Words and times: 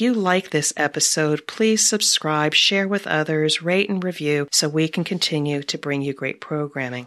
If 0.00 0.04
you 0.04 0.14
like 0.14 0.48
this 0.48 0.72
episode, 0.78 1.46
please 1.46 1.86
subscribe, 1.86 2.54
share 2.54 2.88
with 2.88 3.06
others, 3.06 3.60
rate 3.60 3.90
and 3.90 4.02
review 4.02 4.48
so 4.50 4.66
we 4.66 4.88
can 4.88 5.04
continue 5.04 5.62
to 5.64 5.76
bring 5.76 6.00
you 6.00 6.14
great 6.14 6.40
programming. 6.40 7.06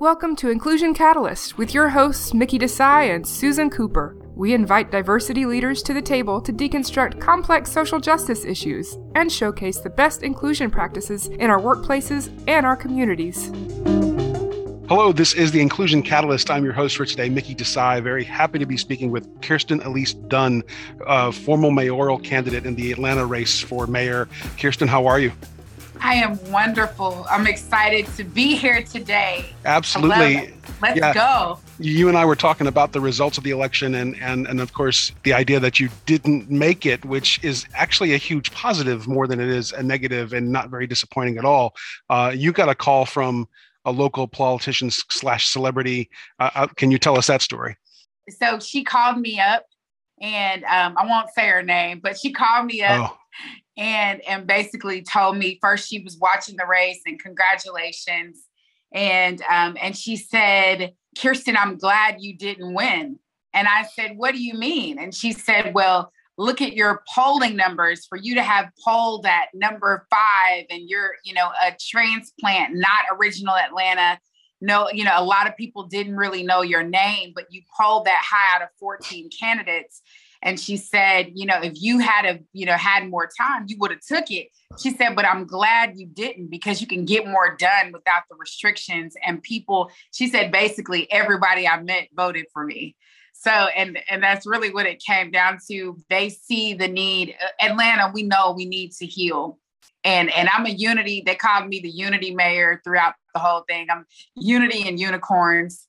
Welcome 0.00 0.34
to 0.36 0.48
Inclusion 0.48 0.94
Catalyst 0.94 1.58
with 1.58 1.74
your 1.74 1.90
hosts, 1.90 2.32
Mickey 2.32 2.58
Desai 2.58 3.14
and 3.14 3.28
Susan 3.28 3.68
Cooper. 3.68 4.16
We 4.34 4.54
invite 4.54 4.90
diversity 4.90 5.44
leaders 5.44 5.82
to 5.82 5.92
the 5.92 6.00
table 6.00 6.40
to 6.40 6.50
deconstruct 6.50 7.20
complex 7.20 7.70
social 7.70 8.00
justice 8.00 8.46
issues 8.46 8.96
and 9.14 9.30
showcase 9.30 9.78
the 9.80 9.90
best 9.90 10.22
inclusion 10.22 10.70
practices 10.70 11.26
in 11.26 11.50
our 11.50 11.60
workplaces 11.60 12.32
and 12.48 12.64
our 12.64 12.76
communities. 12.76 13.50
Hello, 14.94 15.10
this 15.10 15.32
is 15.32 15.52
the 15.52 15.60
Inclusion 15.62 16.02
Catalyst. 16.02 16.50
I'm 16.50 16.64
your 16.64 16.74
host 16.74 16.98
for 16.98 17.06
today, 17.06 17.30
Mickey 17.30 17.54
Desai. 17.54 18.02
Very 18.02 18.24
happy 18.24 18.58
to 18.58 18.66
be 18.66 18.76
speaking 18.76 19.10
with 19.10 19.26
Kirsten 19.40 19.80
Elise 19.80 20.12
Dunn, 20.12 20.62
a 21.06 21.32
formal 21.32 21.70
mayoral 21.70 22.18
candidate 22.18 22.66
in 22.66 22.74
the 22.74 22.92
Atlanta 22.92 23.24
race 23.24 23.58
for 23.58 23.86
mayor. 23.86 24.28
Kirsten, 24.58 24.88
how 24.88 25.06
are 25.06 25.18
you? 25.18 25.32
I 26.02 26.16
am 26.16 26.38
wonderful. 26.52 27.24
I'm 27.30 27.46
excited 27.46 28.06
to 28.16 28.24
be 28.24 28.54
here 28.54 28.82
today. 28.82 29.46
Absolutely. 29.64 30.52
Let's 30.82 30.98
yeah. 30.98 31.14
go. 31.14 31.58
You 31.78 32.10
and 32.10 32.18
I 32.18 32.26
were 32.26 32.36
talking 32.36 32.66
about 32.66 32.92
the 32.92 33.00
results 33.00 33.38
of 33.38 33.44
the 33.44 33.50
election 33.50 33.94
and, 33.94 34.14
and 34.20 34.46
and 34.46 34.60
of 34.60 34.74
course 34.74 35.12
the 35.22 35.32
idea 35.32 35.58
that 35.58 35.80
you 35.80 35.88
didn't 36.04 36.50
make 36.50 36.84
it, 36.84 37.02
which 37.06 37.42
is 37.42 37.64
actually 37.74 38.12
a 38.12 38.18
huge 38.18 38.52
positive 38.52 39.08
more 39.08 39.26
than 39.26 39.40
it 39.40 39.48
is 39.48 39.72
a 39.72 39.82
negative 39.82 40.34
and 40.34 40.52
not 40.52 40.68
very 40.68 40.86
disappointing 40.86 41.38
at 41.38 41.46
all. 41.46 41.74
Uh, 42.10 42.30
you 42.36 42.52
got 42.52 42.68
a 42.68 42.74
call 42.74 43.06
from 43.06 43.48
a 43.84 43.92
local 43.92 44.28
politician 44.28 44.90
slash 44.90 45.48
celebrity. 45.48 46.08
Uh, 46.38 46.50
uh, 46.54 46.66
can 46.68 46.90
you 46.90 46.98
tell 46.98 47.18
us 47.18 47.26
that 47.26 47.42
story? 47.42 47.76
So 48.28 48.58
she 48.58 48.84
called 48.84 49.18
me 49.18 49.40
up 49.40 49.64
and 50.20 50.62
um, 50.64 50.96
I 50.96 51.06
won't 51.06 51.30
say 51.34 51.48
her 51.48 51.62
name, 51.62 52.00
but 52.02 52.18
she 52.18 52.32
called 52.32 52.66
me 52.66 52.82
up 52.82 53.10
oh 53.10 53.18
and 53.76 54.20
and 54.22 54.46
basically 54.46 55.02
told 55.02 55.36
me 55.36 55.58
first 55.60 55.88
she 55.88 56.00
was 56.00 56.18
watching 56.18 56.56
the 56.56 56.66
race 56.66 57.00
and 57.06 57.20
congratulations 57.20 58.44
and 58.92 59.42
um 59.50 59.76
and 59.80 59.96
she 59.96 60.16
said 60.16 60.92
kirsten 61.18 61.56
i'm 61.56 61.78
glad 61.78 62.16
you 62.20 62.36
didn't 62.36 62.74
win 62.74 63.18
and 63.54 63.68
i 63.68 63.84
said 63.94 64.16
what 64.16 64.34
do 64.34 64.42
you 64.42 64.54
mean 64.54 64.98
and 64.98 65.14
she 65.14 65.32
said 65.32 65.74
well 65.74 66.12
look 66.38 66.62
at 66.62 66.74
your 66.74 67.02
polling 67.12 67.56
numbers 67.56 68.06
for 68.06 68.16
you 68.16 68.34
to 68.34 68.42
have 68.42 68.70
polled 68.82 69.26
at 69.26 69.48
number 69.54 70.06
five 70.10 70.64
and 70.70 70.88
you're 70.88 71.12
you 71.24 71.34
know 71.34 71.50
a 71.64 71.74
transplant 71.78 72.74
not 72.74 73.00
original 73.18 73.54
atlanta. 73.54 74.18
No 74.60 74.88
you 74.90 75.04
know 75.04 75.12
a 75.14 75.24
lot 75.24 75.46
of 75.46 75.56
people 75.56 75.84
didn't 75.84 76.16
really 76.16 76.42
know 76.42 76.62
your 76.62 76.82
name 76.82 77.32
but 77.34 77.46
you 77.50 77.62
polled 77.78 78.06
that 78.06 78.22
high 78.24 78.56
out 78.56 78.62
of 78.62 78.68
14 78.78 79.30
candidates. 79.38 80.02
And 80.44 80.58
she 80.58 80.76
said 80.76 81.32
you 81.34 81.46
know 81.46 81.60
if 81.62 81.80
you 81.82 81.98
had 81.98 82.24
a 82.24 82.40
you 82.52 82.64
know 82.64 82.76
had 82.76 83.08
more 83.08 83.28
time 83.38 83.64
you 83.66 83.76
would 83.78 83.90
have 83.90 84.00
took 84.00 84.30
it. 84.30 84.48
She 84.80 84.90
said 84.90 85.14
but 85.14 85.26
i'm 85.26 85.46
glad 85.46 85.98
you 85.98 86.06
didn't 86.06 86.50
because 86.50 86.80
you 86.80 86.86
can 86.86 87.04
get 87.04 87.26
more 87.26 87.56
done 87.56 87.92
without 87.92 88.22
the 88.30 88.36
restrictions. 88.36 89.14
And 89.24 89.42
people 89.42 89.90
she 90.12 90.28
said 90.28 90.50
basically 90.50 91.10
everybody 91.12 91.68
i 91.68 91.80
met 91.82 92.08
voted 92.16 92.46
for 92.54 92.64
me 92.64 92.96
so 93.42 93.50
and 93.50 93.98
and 94.08 94.22
that's 94.22 94.46
really 94.46 94.70
what 94.70 94.86
it 94.86 95.02
came 95.02 95.30
down 95.30 95.58
to 95.68 95.96
they 96.08 96.28
see 96.28 96.74
the 96.74 96.88
need 96.88 97.34
uh, 97.42 97.64
atlanta 97.64 98.10
we 98.12 98.22
know 98.22 98.52
we 98.56 98.64
need 98.64 98.92
to 98.92 99.06
heal 99.06 99.58
and 100.04 100.30
and 100.32 100.48
i'm 100.52 100.66
a 100.66 100.70
unity 100.70 101.22
they 101.24 101.34
called 101.34 101.68
me 101.68 101.80
the 101.80 101.90
unity 101.90 102.34
mayor 102.34 102.80
throughout 102.84 103.14
the 103.34 103.40
whole 103.40 103.62
thing 103.68 103.86
i'm 103.90 104.04
unity 104.34 104.86
and 104.88 105.00
unicorns 105.00 105.88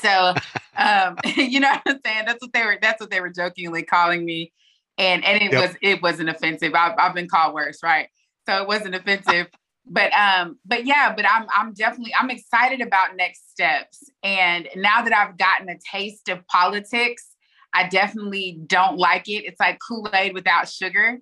so, 0.00 0.34
um, 0.76 1.16
you 1.36 1.60
know 1.60 1.70
what 1.70 1.82
I'm 1.86 2.00
saying? 2.04 2.24
That's 2.26 2.42
what 2.42 2.52
they 2.52 2.64
were. 2.64 2.78
That's 2.80 3.00
what 3.00 3.10
they 3.10 3.20
were 3.20 3.30
jokingly 3.30 3.82
calling 3.82 4.24
me, 4.24 4.52
and 4.98 5.24
and 5.24 5.42
it 5.42 5.52
yep. 5.52 5.68
was 5.68 5.76
it 5.82 6.02
wasn't 6.02 6.28
offensive. 6.28 6.74
I've 6.74 6.94
I've 6.98 7.14
been 7.14 7.28
called 7.28 7.54
worse, 7.54 7.82
right? 7.82 8.08
So 8.46 8.60
it 8.62 8.68
wasn't 8.68 8.94
offensive. 8.94 9.48
but 9.86 10.12
um, 10.12 10.58
but 10.64 10.86
yeah, 10.86 11.12
but 11.14 11.26
I'm 11.28 11.46
I'm 11.54 11.72
definitely 11.74 12.14
I'm 12.18 12.30
excited 12.30 12.80
about 12.80 13.16
next 13.16 13.43
steps. 13.54 14.10
And 14.22 14.68
now 14.76 15.02
that 15.02 15.12
I've 15.12 15.38
gotten 15.38 15.68
a 15.68 15.78
taste 15.78 16.28
of 16.28 16.46
politics, 16.48 17.34
I 17.72 17.88
definitely 17.88 18.60
don't 18.66 18.98
like 18.98 19.28
it. 19.28 19.44
It's 19.44 19.60
like 19.60 19.78
Kool 19.86 20.08
Aid 20.12 20.34
without 20.34 20.68
sugar. 20.68 21.18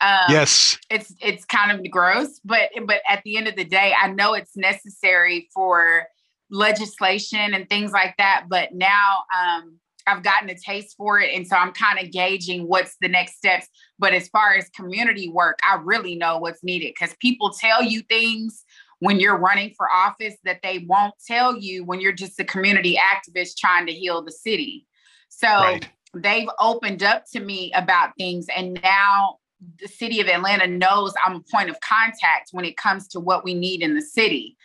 Um, 0.00 0.26
yes, 0.28 0.78
it's 0.90 1.12
it's 1.20 1.44
kind 1.44 1.72
of 1.72 1.90
gross, 1.90 2.40
but 2.44 2.70
but 2.86 3.00
at 3.08 3.22
the 3.24 3.36
end 3.36 3.48
of 3.48 3.56
the 3.56 3.64
day, 3.64 3.92
I 4.00 4.08
know 4.08 4.34
it's 4.34 4.56
necessary 4.56 5.48
for 5.52 6.06
legislation 6.50 7.52
and 7.54 7.68
things 7.68 7.90
like 7.90 8.14
that. 8.18 8.44
But 8.48 8.74
now 8.74 9.24
um, 9.36 9.78
I've 10.06 10.22
gotten 10.22 10.48
a 10.50 10.54
taste 10.54 10.96
for 10.96 11.20
it. 11.20 11.34
And 11.34 11.46
so 11.46 11.56
I'm 11.56 11.72
kind 11.72 11.98
of 11.98 12.10
gauging 12.10 12.66
what's 12.66 12.96
the 13.00 13.08
next 13.08 13.36
steps. 13.36 13.66
But 13.98 14.14
as 14.14 14.28
far 14.28 14.54
as 14.54 14.68
community 14.70 15.28
work, 15.28 15.58
I 15.62 15.78
really 15.82 16.14
know 16.14 16.38
what's 16.38 16.64
needed 16.64 16.94
because 16.98 17.14
people 17.20 17.50
tell 17.50 17.82
you 17.82 18.02
things 18.02 18.64
when 19.00 19.20
you're 19.20 19.38
running 19.38 19.72
for 19.76 19.90
office 19.90 20.34
that 20.44 20.60
they 20.62 20.84
won't 20.88 21.14
tell 21.26 21.56
you 21.56 21.84
when 21.84 22.00
you're 22.00 22.12
just 22.12 22.40
a 22.40 22.44
community 22.44 22.98
activist 22.98 23.56
trying 23.56 23.86
to 23.86 23.92
heal 23.92 24.22
the 24.22 24.32
city. 24.32 24.86
So 25.28 25.48
right. 25.48 25.88
they've 26.14 26.48
opened 26.58 27.02
up 27.02 27.24
to 27.32 27.40
me 27.40 27.72
about 27.74 28.10
things. 28.18 28.46
And 28.54 28.80
now 28.82 29.38
the 29.80 29.88
city 29.88 30.20
of 30.20 30.28
Atlanta 30.28 30.66
knows 30.66 31.14
I'm 31.24 31.36
a 31.36 31.40
point 31.52 31.70
of 31.70 31.80
contact 31.80 32.50
when 32.52 32.64
it 32.64 32.76
comes 32.76 33.08
to 33.08 33.20
what 33.20 33.44
we 33.44 33.54
need 33.54 33.82
in 33.82 33.94
the 33.94 34.02
city. 34.02 34.56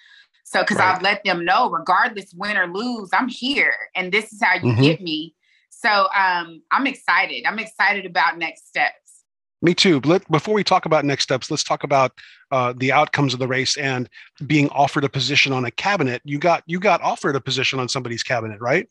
So, 0.45 0.61
because 0.61 0.77
right. 0.77 0.95
I've 0.95 1.01
let 1.01 1.23
them 1.23 1.45
know, 1.45 1.69
regardless 1.69 2.33
win 2.35 2.57
or 2.57 2.67
lose, 2.67 3.09
I'm 3.11 3.27
here, 3.27 3.75
and 3.95 4.11
this 4.11 4.31
is 4.31 4.41
how 4.41 4.55
you 4.55 4.73
mm-hmm. 4.73 4.81
get 4.81 5.01
me. 5.01 5.33
So, 5.69 6.07
um, 6.15 6.61
I'm 6.69 6.85
excited. 6.85 7.45
I'm 7.47 7.57
excited 7.59 8.05
about 8.05 8.37
next 8.37 8.67
steps. 8.67 8.93
Me 9.63 9.73
too. 9.73 10.01
Let, 10.03 10.29
before 10.29 10.53
we 10.53 10.63
talk 10.63 10.85
about 10.85 11.05
next 11.05 11.23
steps, 11.23 11.49
let's 11.49 11.63
talk 11.63 11.85
about 11.85 12.11
uh, 12.51 12.73
the 12.75 12.91
outcomes 12.91 13.33
of 13.33 13.39
the 13.39 13.47
race 13.47 13.77
and 13.77 14.09
being 14.45 14.67
offered 14.69 15.05
a 15.05 15.09
position 15.09 15.53
on 15.53 15.63
a 15.63 15.71
cabinet. 15.71 16.21
You 16.25 16.37
got 16.37 16.63
you 16.65 16.81
got 16.81 17.01
offered 17.01 17.37
a 17.37 17.41
position 17.41 17.79
on 17.79 17.87
somebody's 17.87 18.23
cabinet, 18.23 18.59
right? 18.59 18.89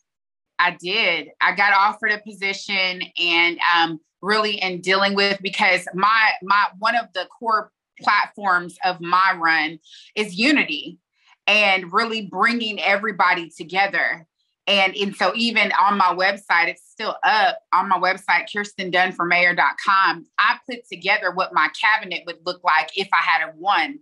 I 0.59 0.77
did. 0.81 1.29
I 1.43 1.55
got 1.55 1.75
offered 1.75 2.11
a 2.13 2.23
position, 2.27 3.03
and 3.21 3.59
um, 3.77 4.01
really 4.23 4.63
in 4.63 4.81
dealing 4.81 5.15
with 5.15 5.39
because 5.43 5.87
my 5.93 6.33
my 6.43 6.69
one 6.79 6.97
of 6.97 7.05
the 7.13 7.27
core 7.27 7.71
platforms 8.01 8.79
of 8.83 8.99
my 8.99 9.35
run 9.37 9.79
is 10.17 10.39
unity 10.39 10.99
and 11.47 11.93
really 11.93 12.23
bringing 12.23 12.81
everybody 12.81 13.51
together. 13.51 14.27
And, 14.67 14.95
and 14.97 15.17
so 15.17 15.33
even 15.35 15.73
on 15.73 15.99
my 15.99 16.15
website, 16.15 16.69
it's 16.69 16.89
still 16.89 17.17
up 17.25 17.59
on 17.73 17.89
my 17.89 17.99
website, 17.99 18.47
kirstendunnformayor.com. 18.55 20.27
I 20.39 20.59
put 20.71 20.87
together 20.89 21.33
what 21.33 21.53
my 21.53 21.69
cabinet 21.81 22.23
would 22.27 22.39
look 22.47 22.63
like 22.63 22.91
if 22.97 23.09
I 23.13 23.23
had 23.23 23.49
a 23.49 23.53
won 23.57 23.99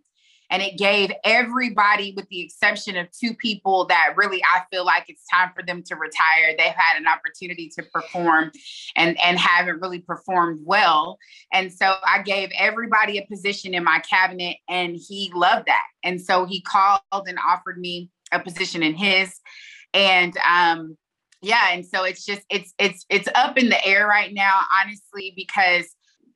and 0.50 0.62
it 0.62 0.76
gave 0.76 1.12
everybody 1.25 2.12
with 2.15 2.28
the 2.28 2.41
exception 2.41 2.97
of 2.97 3.06
two 3.12 3.34
people 3.34 3.87
that 3.87 4.15
really 4.16 4.43
i 4.44 4.62
feel 4.71 4.84
like 4.84 5.04
it's 5.09 5.25
time 5.32 5.50
for 5.54 5.62
them 5.62 5.82
to 5.82 5.94
retire 5.94 6.54
they've 6.59 6.75
had 6.77 6.98
an 6.98 7.06
opportunity 7.06 7.71
to 7.75 7.82
perform 7.94 8.50
and 8.97 9.19
and 9.21 9.38
haven't 9.38 9.81
really 9.81 10.00
performed 10.00 10.60
well. 10.65 11.19
And 11.53 11.72
so 11.72 11.94
i 12.04 12.22
gave 12.22 12.50
everybody 12.59 13.19
a 13.19 13.27
position 13.27 13.75
in 13.75 13.84
my 13.84 14.00
cabinet 14.00 14.56
and 14.69 14.97
he 14.97 15.31
loved 15.34 15.66
that. 15.66 15.84
And 16.03 16.21
so 16.21 16.44
he 16.44 16.60
called 16.60 17.00
and 17.12 17.38
offered 17.47 17.78
me 17.78 18.10
a 18.32 18.41
position 18.41 18.82
in 18.82 18.94
his 18.94 19.41
and 19.94 20.36
um 20.38 20.96
yeah 21.42 21.68
and 21.72 21.86
so 21.86 22.04
it's 22.04 22.24
just 22.24 22.42
it's 22.50 22.74
it's 22.78 23.04
it's 23.08 23.28
up 23.34 23.58
in 23.58 23.68
the 23.68 23.86
air 23.86 24.06
right 24.06 24.32
now 24.32 24.60
honestly 24.82 25.32
because 25.36 25.86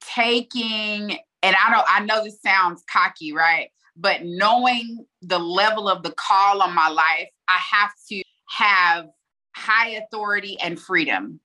taking 0.01 1.19
and 1.45 1.55
I 1.63 1.71
don't 1.71 1.87
I 1.89 2.01
know 2.05 2.25
this 2.25 2.41
sounds 2.41 2.83
cocky, 2.91 3.33
right? 3.33 3.69
But 3.97 4.25
knowing 4.25 5.07
the 5.23 5.39
level 5.39 5.89
of 5.89 6.03
the 6.03 6.13
call 6.13 6.63
on 6.63 6.75
my 6.75 6.89
life, 6.89 7.29
I 7.49 7.59
have 7.59 7.91
to 8.11 8.23
have 8.49 9.07
high 9.55 9.91
authority 9.91 10.59
and 10.61 10.81
freedom. 10.81 11.41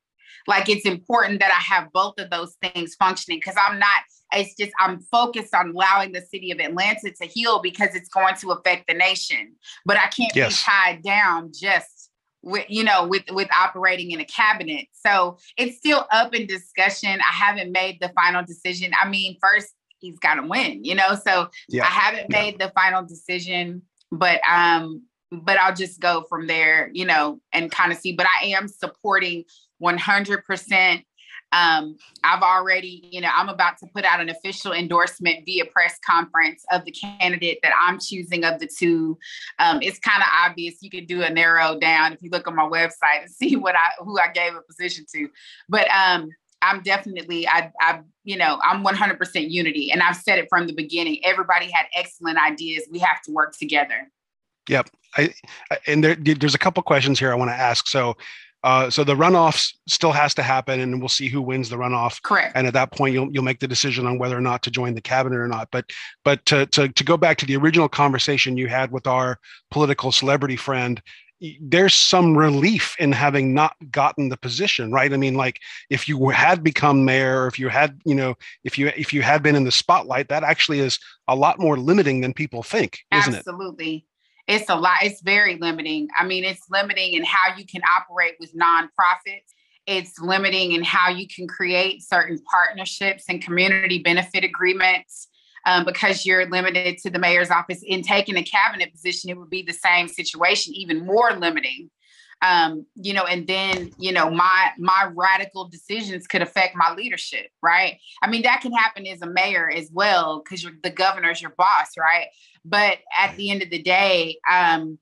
Like 0.46 0.68
it's 0.68 0.86
important 0.86 1.40
that 1.40 1.52
I 1.52 1.74
have 1.74 1.92
both 1.92 2.18
of 2.18 2.30
those 2.30 2.56
things 2.62 2.94
functioning 2.96 3.38
because 3.38 3.56
I'm 3.62 3.78
not, 3.78 4.00
it's 4.32 4.56
just, 4.56 4.72
I'm 4.80 5.00
focused 5.00 5.54
on 5.54 5.70
allowing 5.70 6.12
the 6.12 6.22
city 6.22 6.50
of 6.50 6.58
Atlanta 6.58 7.12
to 7.12 7.26
heal 7.26 7.60
because 7.60 7.94
it's 7.94 8.08
going 8.08 8.34
to 8.36 8.50
affect 8.52 8.88
the 8.88 8.94
nation. 8.94 9.54
But 9.84 9.98
I 9.98 10.08
can't 10.08 10.34
yes. 10.34 10.64
be 10.64 10.70
tied 10.70 11.02
down 11.04 11.52
just 11.54 11.99
with 12.42 12.66
you 12.68 12.84
know 12.84 13.06
with 13.06 13.24
with 13.30 13.48
operating 13.56 14.10
in 14.10 14.20
a 14.20 14.24
cabinet. 14.24 14.86
So 14.92 15.38
it's 15.56 15.76
still 15.76 16.06
up 16.10 16.34
in 16.34 16.46
discussion. 16.46 17.20
I 17.20 17.32
haven't 17.32 17.72
made 17.72 17.98
the 18.00 18.10
final 18.10 18.42
decision. 18.44 18.92
I 19.00 19.08
mean 19.08 19.36
first 19.40 19.74
he's 20.00 20.18
got 20.18 20.34
to 20.34 20.46
win, 20.46 20.84
you 20.84 20.94
know? 20.94 21.14
So 21.14 21.48
yeah. 21.68 21.84
I 21.84 21.88
haven't 21.88 22.30
made 22.30 22.58
the 22.58 22.72
final 22.74 23.02
decision, 23.02 23.82
but, 24.10 24.40
um, 24.50 25.04
but 25.30 25.58
I'll 25.58 25.74
just 25.74 26.00
go 26.00 26.24
from 26.28 26.46
there, 26.46 26.90
you 26.92 27.04
know, 27.04 27.40
and 27.52 27.70
kind 27.70 27.92
of 27.92 27.98
see, 27.98 28.14
but 28.14 28.26
I 28.42 28.46
am 28.46 28.66
supporting 28.66 29.44
100% 29.80 31.04
Um, 31.52 31.96
I've 32.22 32.42
already, 32.42 33.08
you 33.10 33.20
know, 33.20 33.30
I'm 33.34 33.48
about 33.48 33.78
to 33.78 33.86
put 33.86 34.04
out 34.04 34.20
an 34.20 34.28
official 34.28 34.72
endorsement 34.72 35.44
via 35.44 35.64
press 35.66 35.98
conference 36.08 36.64
of 36.72 36.84
the 36.84 36.92
candidate 36.92 37.58
that 37.62 37.72
I'm 37.80 37.98
choosing 37.98 38.44
of 38.44 38.60
the 38.60 38.68
two. 38.68 39.18
Um, 39.58 39.80
it's 39.82 39.98
kind 39.98 40.22
of 40.22 40.28
obvious. 40.32 40.76
You 40.80 40.90
can 40.90 41.06
do 41.06 41.22
a 41.22 41.30
narrow 41.30 41.78
down 41.78 42.12
if 42.12 42.22
you 42.22 42.30
look 42.30 42.46
on 42.46 42.54
my 42.54 42.68
website 42.68 43.22
and 43.22 43.30
see 43.30 43.56
what 43.56 43.74
I 43.74 43.90
who 43.98 44.18
I 44.18 44.28
gave 44.32 44.54
a 44.54 44.62
position 44.62 45.04
to. 45.14 45.28
But 45.68 45.88
um, 45.90 46.30
I'm 46.62 46.82
definitely, 46.82 47.48
I, 47.48 47.72
I, 47.80 48.00
you 48.24 48.36
know, 48.36 48.60
I'm 48.62 48.84
100% 48.84 49.50
unity, 49.50 49.90
and 49.90 50.02
I've 50.02 50.16
said 50.16 50.38
it 50.38 50.46
from 50.48 50.66
the 50.66 50.74
beginning. 50.74 51.20
Everybody 51.24 51.70
had 51.70 51.86
excellent 51.94 52.38
ideas. 52.38 52.86
We 52.90 52.98
have 52.98 53.22
to 53.22 53.32
work 53.32 53.56
together. 53.58 54.10
Yep. 54.68 54.90
I, 55.16 55.34
and 55.86 56.04
there, 56.04 56.14
there's 56.14 56.54
a 56.54 56.58
couple 56.58 56.82
questions 56.82 57.18
here 57.18 57.32
I 57.32 57.34
want 57.34 57.50
to 57.50 57.54
ask. 57.54 57.88
So, 57.88 58.16
uh, 58.62 58.90
so 58.90 59.04
the 59.04 59.14
runoff 59.14 59.72
still 59.88 60.12
has 60.12 60.34
to 60.34 60.42
happen, 60.42 60.80
and 60.80 61.00
we'll 61.00 61.08
see 61.08 61.28
who 61.28 61.40
wins 61.40 61.68
the 61.68 61.76
runoff. 61.76 62.22
Correct. 62.22 62.52
And 62.54 62.66
at 62.66 62.74
that 62.74 62.92
point, 62.92 63.14
you'll 63.14 63.30
you'll 63.32 63.44
make 63.44 63.60
the 63.60 63.68
decision 63.68 64.06
on 64.06 64.18
whether 64.18 64.36
or 64.36 64.42
not 64.42 64.62
to 64.64 64.70
join 64.70 64.94
the 64.94 65.00
cabinet 65.00 65.38
or 65.38 65.48
not. 65.48 65.68
But 65.70 65.90
but 66.24 66.44
to 66.46 66.66
to 66.66 66.88
to 66.88 67.04
go 67.04 67.16
back 67.16 67.38
to 67.38 67.46
the 67.46 67.56
original 67.56 67.88
conversation 67.88 68.56
you 68.56 68.68
had 68.68 68.90
with 68.90 69.06
our 69.06 69.38
political 69.70 70.12
celebrity 70.12 70.56
friend, 70.56 71.00
there's 71.60 71.94
some 71.94 72.36
relief 72.36 72.94
in 72.98 73.12
having 73.12 73.54
not 73.54 73.74
gotten 73.90 74.28
the 74.28 74.36
position 74.36 74.92
right 74.92 75.12
i 75.12 75.16
mean 75.16 75.34
like 75.34 75.58
if 75.88 76.06
you 76.06 76.28
had 76.28 76.62
become 76.62 77.04
mayor 77.04 77.42
or 77.42 77.46
if 77.46 77.58
you 77.58 77.68
had 77.68 77.98
you 78.04 78.14
know 78.14 78.34
if 78.62 78.76
you 78.76 78.88
if 78.88 79.12
you 79.14 79.22
had 79.22 79.42
been 79.42 79.56
in 79.56 79.64
the 79.64 79.72
spotlight 79.72 80.28
that 80.28 80.44
actually 80.44 80.80
is 80.80 80.98
a 81.28 81.34
lot 81.34 81.58
more 81.58 81.78
limiting 81.78 82.20
than 82.20 82.34
people 82.34 82.62
think 82.62 82.98
isn't 83.12 83.34
absolutely. 83.34 83.34
it 83.34 83.38
absolutely 83.38 84.06
it's 84.50 84.68
a 84.68 84.74
lot 84.74 84.98
it's 85.02 85.20
very 85.22 85.56
limiting 85.56 86.08
i 86.18 86.24
mean 86.24 86.44
it's 86.44 86.68
limiting 86.70 87.12
in 87.14 87.24
how 87.24 87.56
you 87.56 87.64
can 87.64 87.80
operate 87.98 88.34
with 88.40 88.54
nonprofits 88.54 89.54
it's 89.86 90.18
limiting 90.20 90.72
in 90.72 90.84
how 90.84 91.08
you 91.08 91.26
can 91.26 91.48
create 91.48 92.02
certain 92.02 92.38
partnerships 92.50 93.24
and 93.28 93.42
community 93.42 93.98
benefit 93.98 94.44
agreements 94.44 95.28
um, 95.66 95.84
because 95.84 96.24
you're 96.24 96.48
limited 96.48 96.98
to 96.98 97.10
the 97.10 97.18
mayor's 97.18 97.50
office. 97.50 97.82
In 97.84 98.02
taking 98.02 98.36
a 98.36 98.42
cabinet 98.42 98.92
position, 98.92 99.30
it 99.30 99.36
would 99.36 99.50
be 99.50 99.62
the 99.62 99.72
same 99.72 100.08
situation, 100.08 100.74
even 100.74 101.04
more 101.04 101.32
limiting. 101.32 101.90
Um, 102.42 102.86
you 102.94 103.12
know, 103.12 103.24
and 103.24 103.46
then 103.46 103.92
you 103.98 104.12
know 104.12 104.30
my 104.30 104.70
my 104.78 105.10
radical 105.14 105.68
decisions 105.68 106.26
could 106.26 106.42
affect 106.42 106.74
my 106.74 106.94
leadership, 106.94 107.48
right? 107.62 107.98
I 108.22 108.30
mean, 108.30 108.42
that 108.42 108.60
can 108.62 108.72
happen 108.72 109.06
as 109.06 109.22
a 109.22 109.26
mayor 109.26 109.70
as 109.70 109.90
well 109.92 110.42
because 110.42 110.62
you're 110.62 110.72
the 110.82 110.90
governor's 110.90 111.42
your 111.42 111.54
boss, 111.56 111.92
right? 111.98 112.28
But 112.64 112.98
at 113.16 113.36
the 113.36 113.50
end 113.50 113.62
of 113.62 113.70
the 113.70 113.82
day, 113.82 114.38
um, 114.50 114.98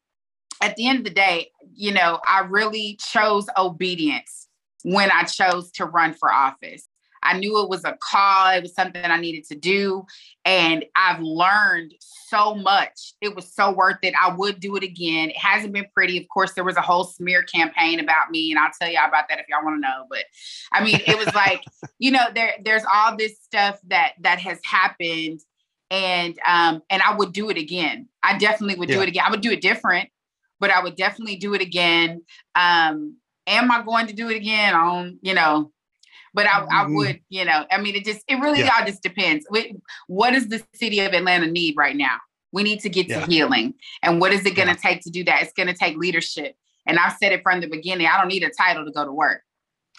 at 0.60 0.76
the 0.76 0.88
end 0.88 0.98
of 0.98 1.04
the 1.04 1.10
day, 1.10 1.50
you 1.74 1.92
know, 1.92 2.20
I 2.28 2.40
really 2.40 2.98
chose 3.00 3.46
obedience 3.56 4.48
when 4.82 5.10
I 5.10 5.24
chose 5.24 5.70
to 5.72 5.84
run 5.84 6.14
for 6.14 6.32
office. 6.32 6.88
I 7.22 7.38
knew 7.38 7.62
it 7.62 7.68
was 7.68 7.84
a 7.84 7.96
call, 8.00 8.50
it 8.50 8.62
was 8.62 8.74
something 8.74 9.04
I 9.04 9.20
needed 9.20 9.44
to 9.48 9.54
do. 9.54 10.04
And 10.44 10.84
I've 10.96 11.20
learned 11.20 11.94
so 12.28 12.54
much. 12.54 13.14
It 13.20 13.34
was 13.34 13.52
so 13.52 13.70
worth 13.72 13.98
it. 14.02 14.14
I 14.20 14.34
would 14.34 14.60
do 14.60 14.76
it 14.76 14.82
again. 14.82 15.30
It 15.30 15.36
hasn't 15.36 15.72
been 15.72 15.86
pretty. 15.94 16.18
Of 16.18 16.28
course, 16.28 16.52
there 16.52 16.64
was 16.64 16.76
a 16.76 16.82
whole 16.82 17.04
smear 17.04 17.42
campaign 17.42 18.00
about 18.00 18.30
me, 18.30 18.50
and 18.50 18.58
I'll 18.58 18.70
tell 18.80 18.90
y'all 18.90 19.08
about 19.08 19.28
that 19.28 19.38
if 19.38 19.46
y'all 19.48 19.64
want 19.64 19.76
to 19.76 19.80
know. 19.80 20.04
But 20.08 20.24
I 20.72 20.84
mean, 20.84 21.00
it 21.06 21.16
was 21.18 21.34
like, 21.34 21.62
you 21.98 22.10
know, 22.10 22.26
there 22.34 22.54
there's 22.64 22.84
all 22.92 23.16
this 23.16 23.40
stuff 23.40 23.78
that 23.88 24.12
that 24.20 24.38
has 24.40 24.58
happened. 24.64 25.40
And 25.90 26.38
um, 26.46 26.82
and 26.90 27.00
I 27.02 27.16
would 27.16 27.32
do 27.32 27.48
it 27.48 27.56
again. 27.56 28.08
I 28.22 28.36
definitely 28.36 28.76
would 28.76 28.90
yeah. 28.90 28.96
do 28.96 29.02
it 29.02 29.08
again. 29.08 29.24
I 29.26 29.30
would 29.30 29.40
do 29.40 29.50
it 29.50 29.62
different, 29.62 30.10
but 30.60 30.70
I 30.70 30.82
would 30.82 30.96
definitely 30.96 31.36
do 31.36 31.54
it 31.54 31.62
again. 31.62 32.22
Um, 32.54 33.16
am 33.46 33.70
I 33.70 33.82
going 33.82 34.06
to 34.08 34.12
do 34.12 34.28
it 34.28 34.36
again? 34.36 34.74
On, 34.74 35.18
you 35.22 35.34
know, 35.34 35.72
but 36.34 36.46
I, 36.46 36.60
I 36.60 36.64
mm-hmm. 36.64 36.96
would, 36.96 37.20
you 37.28 37.44
know, 37.44 37.64
I 37.70 37.80
mean, 37.80 37.94
it 37.94 38.04
just, 38.04 38.24
it 38.28 38.36
really 38.36 38.60
yeah. 38.60 38.70
all 38.78 38.86
just 38.86 39.02
depends. 39.02 39.46
What 40.06 40.32
does 40.32 40.48
the 40.48 40.62
city 40.74 41.00
of 41.00 41.12
Atlanta 41.12 41.46
need 41.46 41.76
right 41.76 41.96
now? 41.96 42.16
We 42.52 42.62
need 42.62 42.80
to 42.80 42.88
get 42.88 43.08
yeah. 43.08 43.20
to 43.20 43.26
healing. 43.26 43.74
And 44.02 44.20
what 44.20 44.32
is 44.32 44.44
it 44.46 44.54
going 44.54 44.68
to 44.68 44.74
yeah. 44.74 44.90
take 44.90 45.02
to 45.02 45.10
do 45.10 45.24
that? 45.24 45.42
It's 45.42 45.52
going 45.52 45.66
to 45.68 45.74
take 45.74 45.96
leadership. 45.96 46.56
And 46.86 46.98
I've 46.98 47.16
said 47.20 47.32
it 47.32 47.42
from 47.42 47.60
the 47.60 47.68
beginning 47.68 48.06
I 48.06 48.18
don't 48.18 48.28
need 48.28 48.42
a 48.42 48.50
title 48.50 48.84
to 48.84 48.90
go 48.90 49.04
to 49.04 49.12
work. 49.12 49.42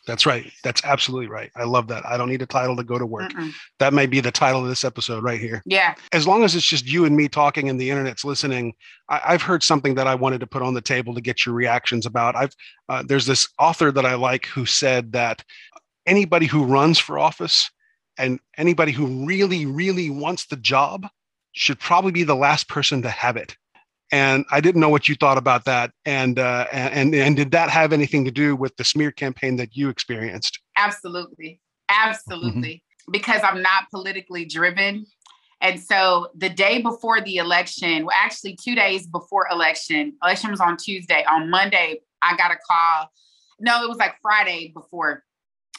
That's 0.09 0.25
right. 0.25 0.51
That's 0.63 0.83
absolutely 0.85 1.27
right. 1.27 1.51
I 1.55 1.65
love 1.65 1.87
that. 1.89 2.03
I 2.03 2.17
don't 2.17 2.29
need 2.29 2.41
a 2.41 2.47
title 2.47 2.75
to 2.77 2.83
go 2.83 2.97
to 2.97 3.05
work. 3.05 3.31
Mm-mm. 3.31 3.51
That 3.77 3.93
may 3.93 4.07
be 4.07 4.21
the 4.21 4.31
title 4.31 4.63
of 4.63 4.67
this 4.67 4.83
episode 4.83 5.23
right 5.23 5.39
here. 5.39 5.61
Yeah. 5.67 5.93
As 6.13 6.25
long 6.25 6.43
as 6.43 6.55
it's 6.55 6.65
just 6.65 6.87
you 6.87 7.05
and 7.05 7.15
me 7.15 7.27
talking 7.27 7.69
and 7.69 7.79
the 7.79 7.91
internet's 7.91 8.25
listening, 8.25 8.73
I, 9.09 9.33
have 9.33 9.43
heard 9.43 9.61
something 9.61 9.93
that 9.95 10.07
I 10.07 10.15
wanted 10.15 10.39
to 10.39 10.47
put 10.47 10.63
on 10.63 10.73
the 10.73 10.81
table 10.81 11.13
to 11.13 11.21
get 11.21 11.45
your 11.45 11.53
reactions 11.53 12.07
about. 12.07 12.35
I've 12.35 12.55
uh, 12.87 13.03
there's 13.07 13.27
this 13.27 13.47
author 13.59 13.91
that 13.91 14.05
I 14.05 14.15
like 14.15 14.47
who 14.47 14.65
said 14.65 15.11
that 15.11 15.43
anybody 16.09 16.47
who 16.47 16.65
runs 16.65 16.97
for 16.97 17.19
office 17.19 17.69
and 18.17 18.39
anybody 18.57 18.91
who 18.91 19.25
really, 19.25 19.65
really 19.65 20.09
wants 20.09 20.47
the 20.47 20.57
job 20.57 21.07
should 21.53 21.79
probably 21.79 22.11
be 22.11 22.23
the 22.23 22.35
last 22.35 22.67
person 22.67 23.01
to 23.03 23.09
have 23.09 23.37
it. 23.37 23.55
And 24.11 24.43
I 24.51 24.59
didn't 24.59 24.81
know 24.81 24.89
what 24.89 25.07
you 25.07 25.15
thought 25.15 25.37
about 25.37 25.65
that. 25.65 25.91
And 26.03 26.39
uh, 26.39 26.65
and 26.71 27.13
and 27.13 27.35
did 27.35 27.51
that 27.51 27.69
have 27.69 27.93
anything 27.93 28.25
to 28.25 28.31
do 28.31 28.55
with 28.55 28.75
the 28.77 28.83
smear 28.83 29.11
campaign 29.11 29.55
that 29.57 29.75
you 29.75 29.89
experienced? 29.89 30.59
Absolutely, 30.77 31.61
absolutely. 31.89 32.75
Mm-hmm. 32.75 33.11
Because 33.11 33.41
I'm 33.43 33.61
not 33.61 33.83
politically 33.91 34.45
driven, 34.45 35.05
and 35.61 35.79
so 35.79 36.29
the 36.35 36.49
day 36.49 36.81
before 36.81 37.21
the 37.21 37.37
election, 37.37 38.05
well, 38.05 38.15
actually 38.15 38.55
two 38.55 38.73
days 38.73 39.05
before 39.05 39.47
election, 39.51 40.13
election 40.23 40.49
was 40.49 40.59
on 40.59 40.77
Tuesday. 40.77 41.23
On 41.29 41.49
Monday, 41.49 42.01
I 42.23 42.35
got 42.35 42.51
a 42.51 42.57
call. 42.67 43.11
No, 43.59 43.83
it 43.83 43.89
was 43.89 43.97
like 43.97 44.15
Friday 44.23 44.71
before 44.73 45.23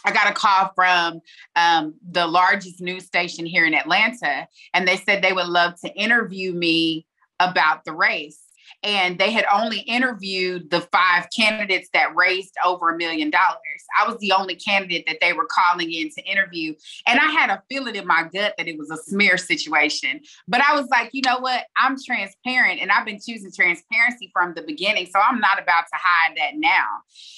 I 0.05 0.12
got 0.12 0.31
a 0.31 0.32
call 0.32 0.73
from 0.75 1.20
um, 1.56 1.94
the 2.11 2.26
largest 2.26 2.81
news 2.81 3.06
station 3.06 3.47
here 3.47 3.67
in 3.67 3.75
Atlanta, 3.75 4.47
and 4.75 4.87
they 4.87 4.97
said 4.97 5.23
they 5.23 5.32
would 5.32 5.49
love 5.49 5.75
to 5.85 5.93
interview 5.94 6.52
me 6.52 7.06
about 7.38 7.85
the 7.85 7.93
race 7.93 8.50
and 8.82 9.19
they 9.19 9.31
had 9.31 9.44
only 9.53 9.81
interviewed 9.81 10.71
the 10.71 10.81
five 10.93 11.27
candidates 11.37 11.88
that 11.93 12.15
raised 12.17 12.55
over 12.65 12.91
a 12.91 12.97
million 12.97 13.31
dollars. 13.31 13.59
I 13.99 14.09
was 14.09 14.19
the 14.19 14.32
only 14.32 14.55
candidate 14.55 15.05
that 15.06 15.19
they 15.21 15.32
were 15.32 15.47
calling 15.47 15.93
in 15.93 16.11
to 16.11 16.23
interview. 16.23 16.75
And 17.06 17.19
I 17.19 17.27
had 17.27 17.50
a 17.50 17.62
feeling 17.69 17.97
in 17.97 18.06
my 18.06 18.29
gut 18.32 18.55
that 18.56 18.69
it 18.69 18.79
was 18.79 18.91
a 18.91 18.97
smear 18.97 19.37
situation. 19.37 20.21
But 20.49 20.62
I 20.62 20.75
was 20.75 20.88
like, 20.88 21.11
you 21.12 21.23
know 21.25 21.38
what? 21.38 21.65
I'm 21.77 21.97
transparent 22.03 22.81
and 22.81 22.91
I've 22.91 23.05
been 23.05 23.21
choosing 23.21 23.53
transparency 23.53 24.31
from 24.32 24.55
the 24.55 24.62
beginning. 24.62 25.06
So 25.06 25.19
I'm 25.19 25.41
not 25.41 25.61
about 25.61 25.85
to 25.93 25.99
hide 26.00 26.37
that 26.37 26.53
now. 26.56 26.87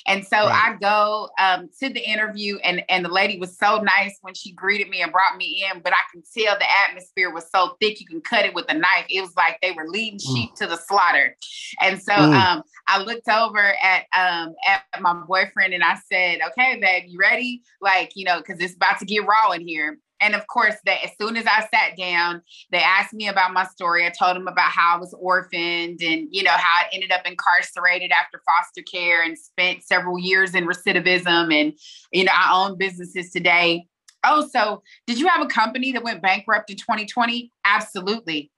And 0.06 0.25
so 0.25 0.37
right. 0.37 0.75
I 0.75 0.77
go 0.81 1.31
um, 1.39 1.69
to 1.81 1.89
the 1.89 2.00
interview, 2.00 2.59
and, 2.59 2.85
and 2.89 3.05
the 3.05 3.09
lady 3.09 3.39
was 3.39 3.56
so 3.56 3.79
nice 3.79 4.19
when 4.23 4.35
she 4.35 4.53
greeted 4.53 4.89
me 4.89 5.00
and 5.00 5.12
brought 5.12 5.37
me 5.37 5.65
in. 5.71 5.81
But 5.81 5.93
I 5.93 6.03
can 6.12 6.23
tell 6.37 6.59
the 6.59 6.67
atmosphere 6.89 7.31
was 7.31 7.49
so 7.55 7.77
thick, 7.81 8.00
you 8.00 8.06
can 8.06 8.21
cut 8.21 8.44
it 8.44 8.55
with 8.55 8.67
a 8.69 8.75
knife. 8.75 9.06
It 9.09 9.21
was 9.21 9.35
like 9.37 9.59
they 9.62 9.73
were 9.73 9.89
leading 9.89 10.19
mm. 10.19 10.35
sheep 10.35 10.50
mm. 10.50 10.55
to 10.56 10.67
the 10.67 10.77
slaughter. 10.77 11.31
And 11.81 12.00
so 12.02 12.12
mm. 12.12 12.34
um, 12.34 12.62
I 12.88 13.02
looked 13.02 13.29
over 13.29 13.75
at 13.82 14.05
um, 14.17 14.55
at 14.67 14.82
my 15.00 15.14
boyfriend 15.26 15.75
and 15.75 15.84
I 15.84 15.96
said, 16.11 16.40
"Okay, 16.49 16.79
babe, 16.81 17.05
you 17.06 17.19
ready? 17.19 17.62
Like, 17.81 18.12
you 18.14 18.25
know, 18.25 18.38
because 18.38 18.61
it's 18.61 18.75
about 18.75 18.98
to 18.98 19.05
get 19.05 19.27
raw 19.27 19.53
in 19.53 19.67
here." 19.67 19.98
And 20.22 20.36
of 20.36 20.46
course, 20.46 20.77
that 20.86 21.05
as 21.05 21.10
soon 21.20 21.36
as 21.36 21.46
I 21.46 21.67
sat 21.74 21.96
down, 21.98 22.43
they 22.70 22.79
asked 22.79 23.12
me 23.12 23.27
about 23.27 23.53
my 23.53 23.65
story. 23.67 24.06
I 24.06 24.10
told 24.10 24.36
them 24.36 24.46
about 24.46 24.70
how 24.70 24.96
I 24.96 25.01
was 25.01 25.12
orphaned 25.19 26.01
and 26.01 26.29
you 26.31 26.44
know 26.44 26.53
how 26.53 26.82
I 26.82 26.89
ended 26.93 27.10
up 27.10 27.27
incarcerated 27.27 28.12
after 28.12 28.41
foster 28.46 28.82
care 28.82 29.24
and 29.24 29.36
spent 29.36 29.82
several 29.82 30.19
years 30.19 30.55
in 30.55 30.67
recidivism. 30.67 31.53
And 31.53 31.72
you 32.12 32.24
know, 32.24 32.32
I 32.32 32.53
own 32.55 32.79
businesses 32.79 33.32
today. 33.32 33.86
Oh, 34.24 34.48
so 34.48 34.82
did 35.08 35.19
you 35.19 35.27
have 35.27 35.44
a 35.44 35.48
company 35.48 35.91
that 35.93 36.05
went 36.05 36.22
bankrupt 36.22 36.70
in 36.70 36.77
2020? 36.77 37.51
Absolutely. 37.65 38.53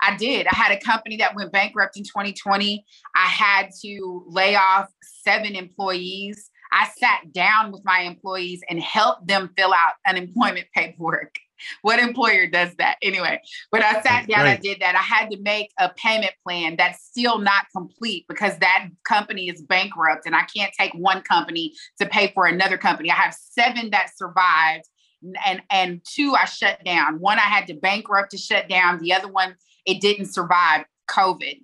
I 0.00 0.16
did. 0.16 0.46
I 0.46 0.54
had 0.54 0.72
a 0.72 0.80
company 0.80 1.16
that 1.18 1.34
went 1.34 1.52
bankrupt 1.52 1.96
in 1.96 2.04
2020. 2.04 2.84
I 3.14 3.26
had 3.26 3.70
to 3.82 4.24
lay 4.28 4.56
off 4.56 4.88
seven 5.02 5.54
employees. 5.54 6.50
I 6.72 6.88
sat 6.98 7.32
down 7.32 7.72
with 7.72 7.82
my 7.84 8.00
employees 8.00 8.60
and 8.68 8.80
helped 8.80 9.26
them 9.26 9.50
fill 9.56 9.72
out 9.72 9.94
unemployment 10.06 10.66
paperwork. 10.74 11.36
What 11.82 11.98
employer 11.98 12.46
does 12.46 12.74
that 12.76 12.98
anyway? 13.02 13.40
But 13.72 13.82
I 13.82 14.00
sat 14.02 14.28
down, 14.28 14.46
I 14.46 14.56
did 14.56 14.80
that. 14.80 14.94
I 14.94 14.98
had 14.98 15.28
to 15.30 15.40
make 15.40 15.72
a 15.78 15.88
payment 15.88 16.32
plan 16.46 16.76
that's 16.76 17.04
still 17.04 17.38
not 17.38 17.64
complete 17.74 18.26
because 18.28 18.56
that 18.58 18.88
company 19.04 19.48
is 19.48 19.62
bankrupt 19.62 20.26
and 20.26 20.36
I 20.36 20.42
can't 20.42 20.72
take 20.78 20.92
one 20.94 21.22
company 21.22 21.74
to 22.00 22.06
pay 22.06 22.30
for 22.32 22.46
another 22.46 22.78
company. 22.78 23.10
I 23.10 23.16
have 23.16 23.34
seven 23.34 23.90
that 23.90 24.10
survived 24.16 24.84
and 25.44 25.62
and 25.70 26.00
two 26.04 26.34
I 26.34 26.44
shut 26.44 26.84
down. 26.84 27.18
One 27.18 27.38
I 27.38 27.42
had 27.42 27.66
to 27.68 27.74
bankrupt 27.74 28.30
to 28.32 28.38
shut 28.38 28.68
down. 28.68 29.00
The 29.00 29.12
other 29.12 29.28
one 29.28 29.56
it 29.86 30.00
didn't 30.00 30.26
survive 30.26 30.84
COVID. 31.10 31.60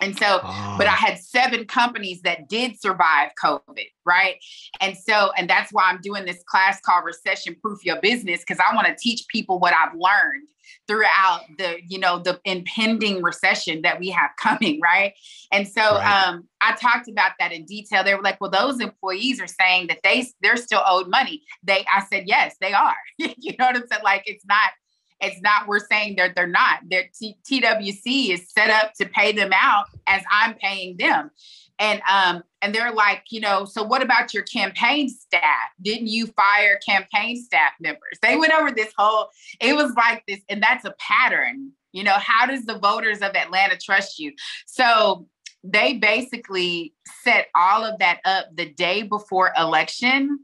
And 0.00 0.16
so, 0.16 0.40
oh. 0.42 0.74
but 0.78 0.86
I 0.86 0.92
had 0.92 1.18
seven 1.18 1.64
companies 1.64 2.22
that 2.22 2.48
did 2.48 2.80
survive 2.80 3.30
COVID, 3.42 3.86
right? 4.04 4.36
And 4.80 4.96
so, 4.96 5.32
and 5.36 5.50
that's 5.50 5.72
why 5.72 5.90
I'm 5.90 6.00
doing 6.00 6.24
this 6.24 6.42
class 6.46 6.80
called 6.80 7.04
Recession 7.04 7.56
Proof 7.60 7.84
Your 7.84 8.00
Business, 8.00 8.40
because 8.40 8.60
I 8.60 8.74
want 8.74 8.86
to 8.86 8.94
teach 8.96 9.26
people 9.28 9.58
what 9.58 9.74
I've 9.74 9.94
learned 9.94 10.46
throughout 10.86 11.40
the, 11.56 11.78
you 11.88 11.98
know, 11.98 12.18
the 12.18 12.40
impending 12.44 13.22
recession 13.22 13.82
that 13.82 13.98
we 13.98 14.10
have 14.10 14.30
coming, 14.40 14.80
right? 14.80 15.14
And 15.52 15.66
so 15.66 15.80
right. 15.80 16.28
um, 16.28 16.48
I 16.60 16.74
talked 16.76 17.08
about 17.08 17.32
that 17.40 17.52
in 17.52 17.64
detail. 17.64 18.04
They 18.04 18.14
were 18.14 18.22
like, 18.22 18.40
well, 18.40 18.50
those 18.50 18.80
employees 18.80 19.40
are 19.40 19.48
saying 19.48 19.88
that 19.88 19.98
they 20.04 20.26
they're 20.42 20.56
still 20.56 20.82
owed 20.86 21.08
money. 21.08 21.42
They 21.64 21.84
I 21.92 22.04
said, 22.04 22.24
yes, 22.26 22.56
they 22.60 22.72
are. 22.72 22.96
you 23.18 23.54
know 23.58 23.66
what 23.66 23.76
I'm 23.76 23.86
saying? 23.88 24.02
Like 24.04 24.22
it's 24.26 24.46
not 24.46 24.70
it's 25.20 25.40
not 25.40 25.66
we're 25.66 25.80
saying 25.80 26.16
that 26.16 26.34
they're 26.34 26.46
not. 26.46 26.80
Their 26.88 27.08
TWC 27.20 28.30
is 28.30 28.50
set 28.50 28.70
up 28.70 28.94
to 28.94 29.06
pay 29.06 29.32
them 29.32 29.50
out 29.52 29.86
as 30.06 30.22
I'm 30.30 30.54
paying 30.54 30.96
them. 30.96 31.30
And 31.78 32.00
um 32.10 32.42
and 32.60 32.74
they're 32.74 32.92
like, 32.92 33.24
you 33.30 33.40
know, 33.40 33.64
so 33.64 33.82
what 33.82 34.02
about 34.02 34.34
your 34.34 34.42
campaign 34.44 35.08
staff? 35.08 35.70
Didn't 35.80 36.08
you 36.08 36.26
fire 36.28 36.78
campaign 36.86 37.36
staff 37.36 37.72
members? 37.80 38.18
They 38.20 38.36
went 38.36 38.52
over 38.52 38.70
this 38.70 38.92
whole 38.96 39.28
it 39.60 39.74
was 39.74 39.92
like 39.94 40.24
this 40.26 40.40
and 40.48 40.62
that's 40.62 40.84
a 40.84 40.94
pattern. 40.98 41.72
You 41.92 42.04
know, 42.04 42.16
how 42.18 42.46
does 42.46 42.64
the 42.64 42.78
voters 42.78 43.18
of 43.18 43.34
Atlanta 43.34 43.76
trust 43.76 44.18
you? 44.18 44.32
So 44.66 45.26
they 45.64 45.94
basically 45.94 46.94
set 47.24 47.48
all 47.54 47.84
of 47.84 47.98
that 47.98 48.20
up 48.24 48.46
the 48.54 48.66
day 48.66 49.02
before 49.02 49.52
election 49.56 50.38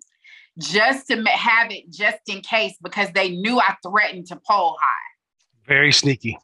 just 0.58 1.08
to 1.08 1.22
have 1.24 1.70
it 1.70 1.90
just 1.90 2.20
in 2.28 2.40
case 2.40 2.74
because 2.82 3.10
they 3.12 3.30
knew 3.30 3.58
I 3.58 3.76
threatened 3.86 4.26
to 4.28 4.40
poll 4.48 4.76
high. 4.80 5.66
Very 5.66 5.92
sneaky. 5.92 6.38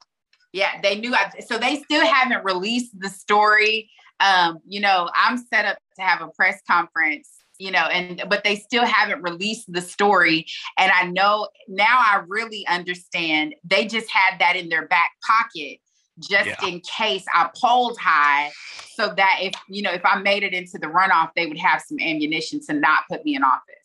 Yeah, 0.52 0.80
they 0.82 0.98
knew 0.98 1.14
I, 1.14 1.30
so 1.46 1.58
they 1.58 1.76
still 1.76 2.04
haven't 2.04 2.44
released 2.44 2.98
the 2.98 3.08
story. 3.08 3.90
Um, 4.18 4.58
you 4.66 4.80
know, 4.80 5.08
I'm 5.14 5.38
set 5.38 5.64
up 5.64 5.78
to 5.96 6.02
have 6.02 6.20
a 6.22 6.28
press 6.28 6.60
conference, 6.68 7.28
you 7.58 7.70
know, 7.70 7.84
and 7.84 8.24
but 8.28 8.42
they 8.42 8.56
still 8.56 8.84
haven't 8.84 9.22
released 9.22 9.72
the 9.72 9.80
story. 9.80 10.46
And 10.76 10.90
I 10.90 11.04
know 11.04 11.48
now 11.68 11.98
I 12.00 12.22
really 12.26 12.66
understand 12.66 13.54
they 13.64 13.86
just 13.86 14.10
had 14.10 14.40
that 14.40 14.56
in 14.56 14.68
their 14.68 14.88
back 14.88 15.10
pocket 15.24 15.78
just 16.18 16.48
yeah. 16.48 16.66
in 16.66 16.80
case 16.80 17.24
I 17.32 17.48
polled 17.56 17.98
high 17.98 18.50
so 18.94 19.12
that 19.16 19.38
if 19.40 19.54
you 19.68 19.82
know 19.82 19.92
if 19.92 20.04
I 20.04 20.20
made 20.20 20.42
it 20.42 20.52
into 20.52 20.78
the 20.78 20.86
runoff, 20.86 21.30
they 21.34 21.46
would 21.46 21.58
have 21.58 21.82
some 21.82 21.98
ammunition 21.98 22.60
to 22.66 22.74
not 22.74 23.04
put 23.08 23.24
me 23.24 23.36
in 23.36 23.42
office. 23.42 23.79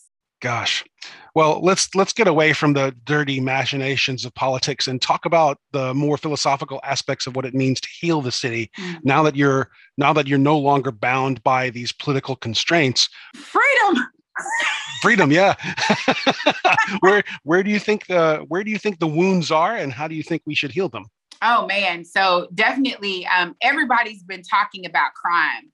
Gosh. 0.45 0.85
Well, 1.33 1.59
let's 1.63 1.95
let's 1.95 2.13
get 2.13 2.27
away 2.27 2.53
from 2.53 2.73
the 2.73 2.95
dirty 3.03 3.39
machinations 3.39 4.25
of 4.25 4.35
politics 4.35 4.85
and 4.85 5.01
talk 5.01 5.25
about 5.25 5.57
the 5.71 5.91
more 5.95 6.17
philosophical 6.19 6.79
aspects 6.83 7.25
of 7.25 7.35
what 7.35 7.45
it 7.45 7.55
means 7.55 7.81
to 7.81 7.89
heal 7.99 8.21
the 8.21 8.31
city. 8.31 8.69
Mm-hmm. 8.77 8.99
Now 9.03 9.23
that 9.23 9.35
you're 9.35 9.71
now 9.97 10.13
that 10.13 10.27
you're 10.27 10.37
no 10.37 10.55
longer 10.59 10.91
bound 10.91 11.41
by 11.41 11.71
these 11.71 11.91
political 11.91 12.35
constraints. 12.35 13.09
Freedom. 13.35 14.05
Freedom, 15.01 15.31
yeah. 15.31 15.55
where 16.99 17.23
where 17.41 17.63
do 17.63 17.71
you 17.71 17.79
think 17.79 18.05
the 18.05 18.45
where 18.47 18.63
do 18.63 18.69
you 18.69 18.77
think 18.77 18.99
the 18.99 19.07
wounds 19.07 19.49
are 19.49 19.75
and 19.75 19.93
how 19.93 20.07
do 20.07 20.13
you 20.13 20.21
think 20.21 20.43
we 20.45 20.53
should 20.53 20.73
heal 20.73 20.89
them? 20.89 21.05
Oh 21.41 21.65
man, 21.65 22.05
so 22.05 22.49
definitely 22.53 23.25
um, 23.35 23.55
everybody's 23.63 24.21
been 24.21 24.43
talking 24.43 24.85
about 24.85 25.15
crime, 25.15 25.71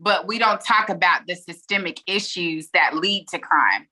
but 0.00 0.26
we 0.26 0.38
don't 0.38 0.64
talk 0.64 0.88
about 0.88 1.26
the 1.26 1.34
systemic 1.34 2.00
issues 2.06 2.70
that 2.72 2.96
lead 2.96 3.28
to 3.28 3.38
crime. 3.38 3.86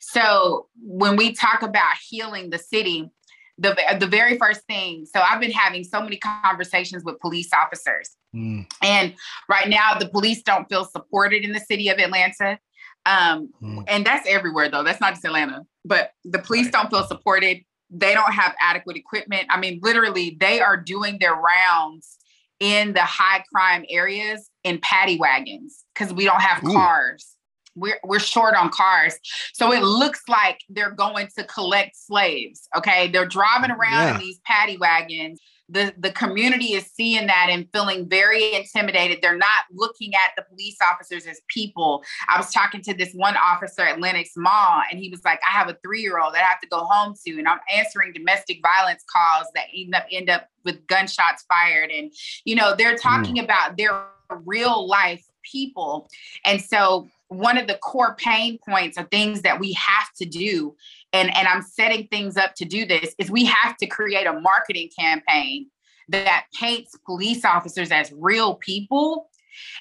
So 0.00 0.68
when 0.82 1.16
we 1.16 1.32
talk 1.32 1.62
about 1.62 1.96
healing 2.08 2.50
the 2.50 2.58
city, 2.58 3.10
the 3.58 3.76
the 3.98 4.06
very 4.06 4.38
first 4.38 4.62
thing. 4.62 5.04
So 5.04 5.20
I've 5.20 5.40
been 5.40 5.50
having 5.50 5.84
so 5.84 6.00
many 6.00 6.18
conversations 6.18 7.04
with 7.04 7.18
police 7.20 7.50
officers, 7.52 8.16
mm. 8.34 8.66
and 8.82 9.14
right 9.48 9.68
now 9.68 9.98
the 9.98 10.08
police 10.08 10.42
don't 10.42 10.68
feel 10.68 10.84
supported 10.84 11.44
in 11.44 11.52
the 11.52 11.60
city 11.60 11.88
of 11.88 11.98
Atlanta. 11.98 12.58
Um, 13.06 13.50
mm. 13.62 13.84
And 13.88 14.04
that's 14.04 14.28
everywhere 14.28 14.68
though. 14.68 14.82
That's 14.82 15.00
not 15.00 15.14
just 15.14 15.24
Atlanta, 15.24 15.62
but 15.84 16.12
the 16.24 16.38
police 16.38 16.66
right. 16.66 16.72
don't 16.72 16.90
feel 16.90 17.06
supported. 17.06 17.58
They 17.90 18.12
don't 18.14 18.32
have 18.32 18.54
adequate 18.60 18.96
equipment. 18.96 19.46
I 19.50 19.58
mean, 19.58 19.80
literally, 19.82 20.36
they 20.38 20.60
are 20.60 20.76
doing 20.76 21.18
their 21.18 21.34
rounds 21.34 22.18
in 22.60 22.92
the 22.92 23.02
high 23.02 23.44
crime 23.52 23.84
areas 23.88 24.50
in 24.62 24.78
paddy 24.82 25.18
wagons 25.18 25.84
because 25.94 26.12
we 26.12 26.24
don't 26.24 26.42
have 26.42 26.62
Ooh. 26.64 26.72
cars 26.72 27.37
we're 27.74 27.98
we're 28.04 28.18
short 28.18 28.54
on 28.54 28.70
cars. 28.70 29.14
So 29.52 29.72
it 29.72 29.82
looks 29.82 30.22
like 30.28 30.60
they're 30.68 30.90
going 30.90 31.28
to 31.36 31.44
collect 31.44 31.96
slaves. 31.96 32.68
Okay. 32.76 33.08
They're 33.08 33.26
driving 33.26 33.70
around 33.70 34.08
yeah. 34.08 34.14
in 34.14 34.20
these 34.20 34.40
paddy 34.44 34.76
wagons. 34.76 35.40
The, 35.70 35.92
the 35.98 36.10
community 36.12 36.72
is 36.72 36.86
seeing 36.86 37.26
that 37.26 37.48
and 37.50 37.68
feeling 37.74 38.08
very 38.08 38.54
intimidated. 38.54 39.18
They're 39.20 39.36
not 39.36 39.64
looking 39.70 40.14
at 40.14 40.30
the 40.34 40.42
police 40.48 40.78
officers 40.80 41.26
as 41.26 41.42
people. 41.48 42.02
I 42.26 42.38
was 42.38 42.50
talking 42.50 42.80
to 42.84 42.94
this 42.94 43.12
one 43.12 43.36
officer 43.36 43.82
at 43.82 44.00
Lenox 44.00 44.30
Mall, 44.34 44.80
and 44.90 44.98
he 44.98 45.10
was 45.10 45.22
like, 45.26 45.40
I 45.46 45.52
have 45.52 45.68
a 45.68 45.76
three 45.84 46.00
year 46.00 46.18
old 46.18 46.32
that 46.32 46.42
I 46.42 46.46
have 46.46 46.60
to 46.62 46.68
go 46.68 46.84
home 46.84 47.14
to, 47.26 47.38
and 47.38 47.46
I'm 47.46 47.58
answering 47.70 48.14
domestic 48.14 48.60
violence 48.62 49.04
calls 49.12 49.48
that 49.54 49.66
end 49.76 49.94
up 49.94 50.06
end 50.10 50.30
up 50.30 50.48
with 50.64 50.86
gunshots 50.86 51.44
fired. 51.46 51.90
And, 51.90 52.14
you 52.46 52.56
know, 52.56 52.74
they're 52.74 52.96
talking 52.96 53.36
mm. 53.36 53.44
about 53.44 53.76
their 53.76 54.06
real 54.46 54.88
life 54.88 55.22
people. 55.42 56.08
And 56.44 56.62
so 56.62 57.08
one 57.28 57.58
of 57.58 57.66
the 57.66 57.76
core 57.76 58.14
pain 58.16 58.58
points 58.66 58.98
or 58.98 59.04
things 59.04 59.42
that 59.42 59.60
we 59.60 59.72
have 59.74 60.12
to 60.16 60.24
do 60.24 60.74
and 61.12 61.34
and 61.36 61.46
i'm 61.46 61.62
setting 61.62 62.06
things 62.08 62.36
up 62.36 62.54
to 62.54 62.64
do 62.64 62.86
this 62.86 63.14
is 63.18 63.30
we 63.30 63.44
have 63.44 63.76
to 63.76 63.86
create 63.86 64.26
a 64.26 64.40
marketing 64.40 64.88
campaign 64.98 65.66
that 66.08 66.44
paints 66.58 66.96
police 67.04 67.44
officers 67.44 67.90
as 67.90 68.12
real 68.16 68.54
people 68.54 69.28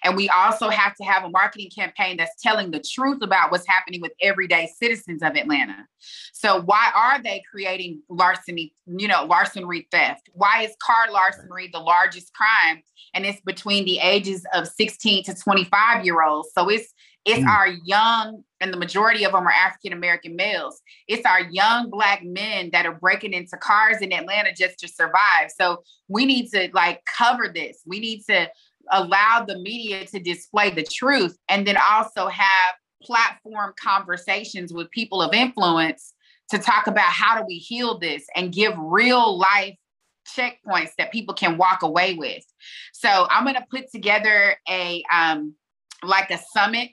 and 0.03 0.15
we 0.15 0.29
also 0.29 0.69
have 0.69 0.95
to 0.95 1.03
have 1.03 1.23
a 1.23 1.29
marketing 1.29 1.69
campaign 1.75 2.17
that's 2.17 2.41
telling 2.41 2.71
the 2.71 2.79
truth 2.79 3.19
about 3.21 3.51
what's 3.51 3.67
happening 3.67 4.01
with 4.01 4.13
everyday 4.21 4.67
citizens 4.79 5.21
of 5.21 5.35
Atlanta. 5.35 5.85
So 6.33 6.61
why 6.61 6.91
are 6.95 7.21
they 7.21 7.43
creating 7.49 8.01
larceny, 8.09 8.73
you 8.85 9.07
know, 9.07 9.25
larceny 9.25 9.87
theft? 9.91 10.29
Why 10.33 10.63
is 10.63 10.75
car 10.81 11.11
larceny 11.11 11.69
the 11.71 11.79
largest 11.79 12.33
crime? 12.33 12.83
And 13.13 13.25
it's 13.25 13.41
between 13.41 13.85
the 13.85 13.99
ages 13.99 14.45
of 14.53 14.67
16 14.67 15.23
to 15.25 15.35
25 15.35 16.05
year 16.05 16.21
olds. 16.23 16.49
So 16.53 16.69
it's 16.69 16.93
it's 17.27 17.43
mm. 17.43 17.49
our 17.49 17.67
young, 17.83 18.43
and 18.61 18.73
the 18.73 18.77
majority 18.77 19.25
of 19.25 19.33
them 19.33 19.45
are 19.45 19.51
African 19.51 19.91
American 19.91 20.37
males. 20.37 20.81
It's 21.09 21.25
our 21.25 21.41
young 21.41 21.89
black 21.89 22.23
men 22.23 22.69
that 22.71 22.85
are 22.85 22.93
breaking 22.93 23.33
into 23.33 23.57
cars 23.57 23.97
in 24.01 24.13
Atlanta 24.13 24.53
just 24.53 24.79
to 24.79 24.87
survive. 24.87 25.51
So 25.59 25.83
we 26.07 26.25
need 26.25 26.49
to 26.51 26.69
like 26.73 27.03
cover 27.05 27.51
this. 27.53 27.81
We 27.85 27.99
need 27.99 28.21
to 28.29 28.49
allow 28.91 29.45
the 29.47 29.57
media 29.59 30.05
to 30.05 30.19
display 30.19 30.69
the 30.69 30.83
truth 30.83 31.37
and 31.49 31.65
then 31.65 31.77
also 31.77 32.27
have 32.27 32.75
platform 33.01 33.73
conversations 33.81 34.73
with 34.73 34.89
people 34.91 35.21
of 35.21 35.33
influence 35.33 36.13
to 36.49 36.57
talk 36.57 36.87
about 36.87 37.05
how 37.05 37.37
do 37.37 37.45
we 37.47 37.55
heal 37.55 37.97
this 37.99 38.25
and 38.35 38.53
give 38.53 38.73
real 38.77 39.37
life 39.37 39.75
checkpoints 40.27 40.91
that 40.97 41.11
people 41.11 41.33
can 41.33 41.57
walk 41.57 41.83
away 41.83 42.15
with. 42.15 42.43
So 42.93 43.27
I'm 43.29 43.43
going 43.43 43.55
to 43.55 43.65
put 43.69 43.91
together 43.91 44.55
a 44.69 45.03
um 45.13 45.55
like 46.03 46.29
a 46.31 46.37
summit 46.53 46.91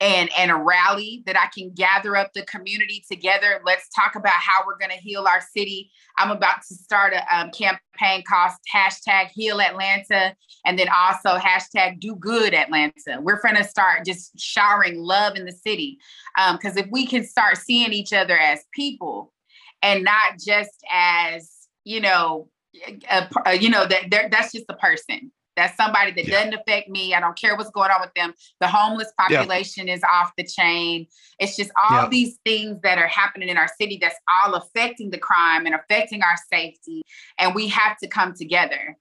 and 0.00 0.30
and 0.36 0.50
a 0.50 0.56
rally 0.56 1.22
that 1.26 1.38
I 1.38 1.46
can 1.56 1.72
gather 1.74 2.16
up 2.16 2.32
the 2.32 2.44
community 2.46 3.04
together. 3.10 3.60
Let's 3.64 3.88
talk 3.90 4.16
about 4.16 4.32
how 4.32 4.60
we're 4.66 4.78
going 4.78 4.90
to 4.90 4.96
heal 4.96 5.26
our 5.26 5.40
city. 5.40 5.90
I'm 6.18 6.30
about 6.30 6.62
to 6.68 6.74
start 6.74 7.12
a 7.12 7.36
um, 7.36 7.50
campaign 7.50 8.24
called 8.28 8.52
hashtag 8.74 9.28
Heal 9.28 9.60
Atlanta, 9.60 10.34
and 10.66 10.78
then 10.78 10.88
also 10.88 11.36
hashtag 11.38 12.00
Do 12.00 12.16
Good 12.16 12.54
Atlanta. 12.54 13.20
We're 13.20 13.40
going 13.40 13.56
to 13.56 13.64
start 13.64 14.04
just 14.04 14.38
showering 14.38 14.98
love 14.98 15.36
in 15.36 15.44
the 15.44 15.52
city 15.52 15.98
because 16.52 16.76
um, 16.76 16.84
if 16.84 16.86
we 16.90 17.06
can 17.06 17.24
start 17.24 17.58
seeing 17.58 17.92
each 17.92 18.12
other 18.12 18.36
as 18.36 18.64
people 18.74 19.32
and 19.82 20.04
not 20.04 20.38
just 20.38 20.84
as 20.90 21.62
you 21.84 22.00
know, 22.00 22.48
a, 23.10 23.28
a, 23.46 23.54
you 23.54 23.68
know 23.68 23.86
that 23.86 24.30
that's 24.30 24.52
just 24.52 24.64
a 24.68 24.74
person 24.74 25.30
that's 25.56 25.76
somebody 25.76 26.12
that 26.12 26.26
yeah. 26.26 26.38
doesn't 26.38 26.54
affect 26.54 26.88
me. 26.88 27.14
I 27.14 27.20
don't 27.20 27.36
care 27.38 27.56
what's 27.56 27.70
going 27.70 27.90
on 27.90 28.00
with 28.00 28.14
them. 28.14 28.32
The 28.60 28.68
homeless 28.68 29.12
population 29.18 29.86
yeah. 29.86 29.94
is 29.94 30.02
off 30.02 30.32
the 30.36 30.44
chain. 30.44 31.06
It's 31.38 31.56
just 31.56 31.70
all 31.76 32.04
yeah. 32.04 32.08
these 32.08 32.38
things 32.44 32.78
that 32.82 32.98
are 32.98 33.08
happening 33.08 33.48
in 33.48 33.56
our 33.56 33.68
city 33.80 33.98
that's 34.00 34.16
all 34.32 34.54
affecting 34.54 35.10
the 35.10 35.18
crime 35.18 35.66
and 35.66 35.74
affecting 35.74 36.22
our 36.22 36.36
safety. 36.52 37.02
And 37.38 37.54
we 37.54 37.68
have 37.68 37.98
to 37.98 38.08
come 38.08 38.34
together. 38.34 38.96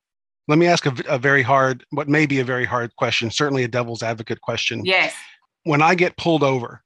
Let 0.48 0.58
me 0.58 0.68
ask 0.68 0.86
a, 0.86 0.94
a 1.08 1.18
very 1.18 1.44
hard, 1.44 1.86
what 1.92 2.10
may 2.10 2.26
be 2.26 2.40
a 2.40 2.44
very 2.44 2.66
hard 2.66 2.96
question, 2.96 3.32
certainly 3.32 3.64
a 3.64 3.68
devil's 3.68 4.04
advocate 4.04 4.42
question. 4.42 4.84
Yes. 4.84 5.14
When 5.64 5.82
I 5.82 5.96
get 5.96 6.18
pulled 6.18 6.44
over, 6.44 6.84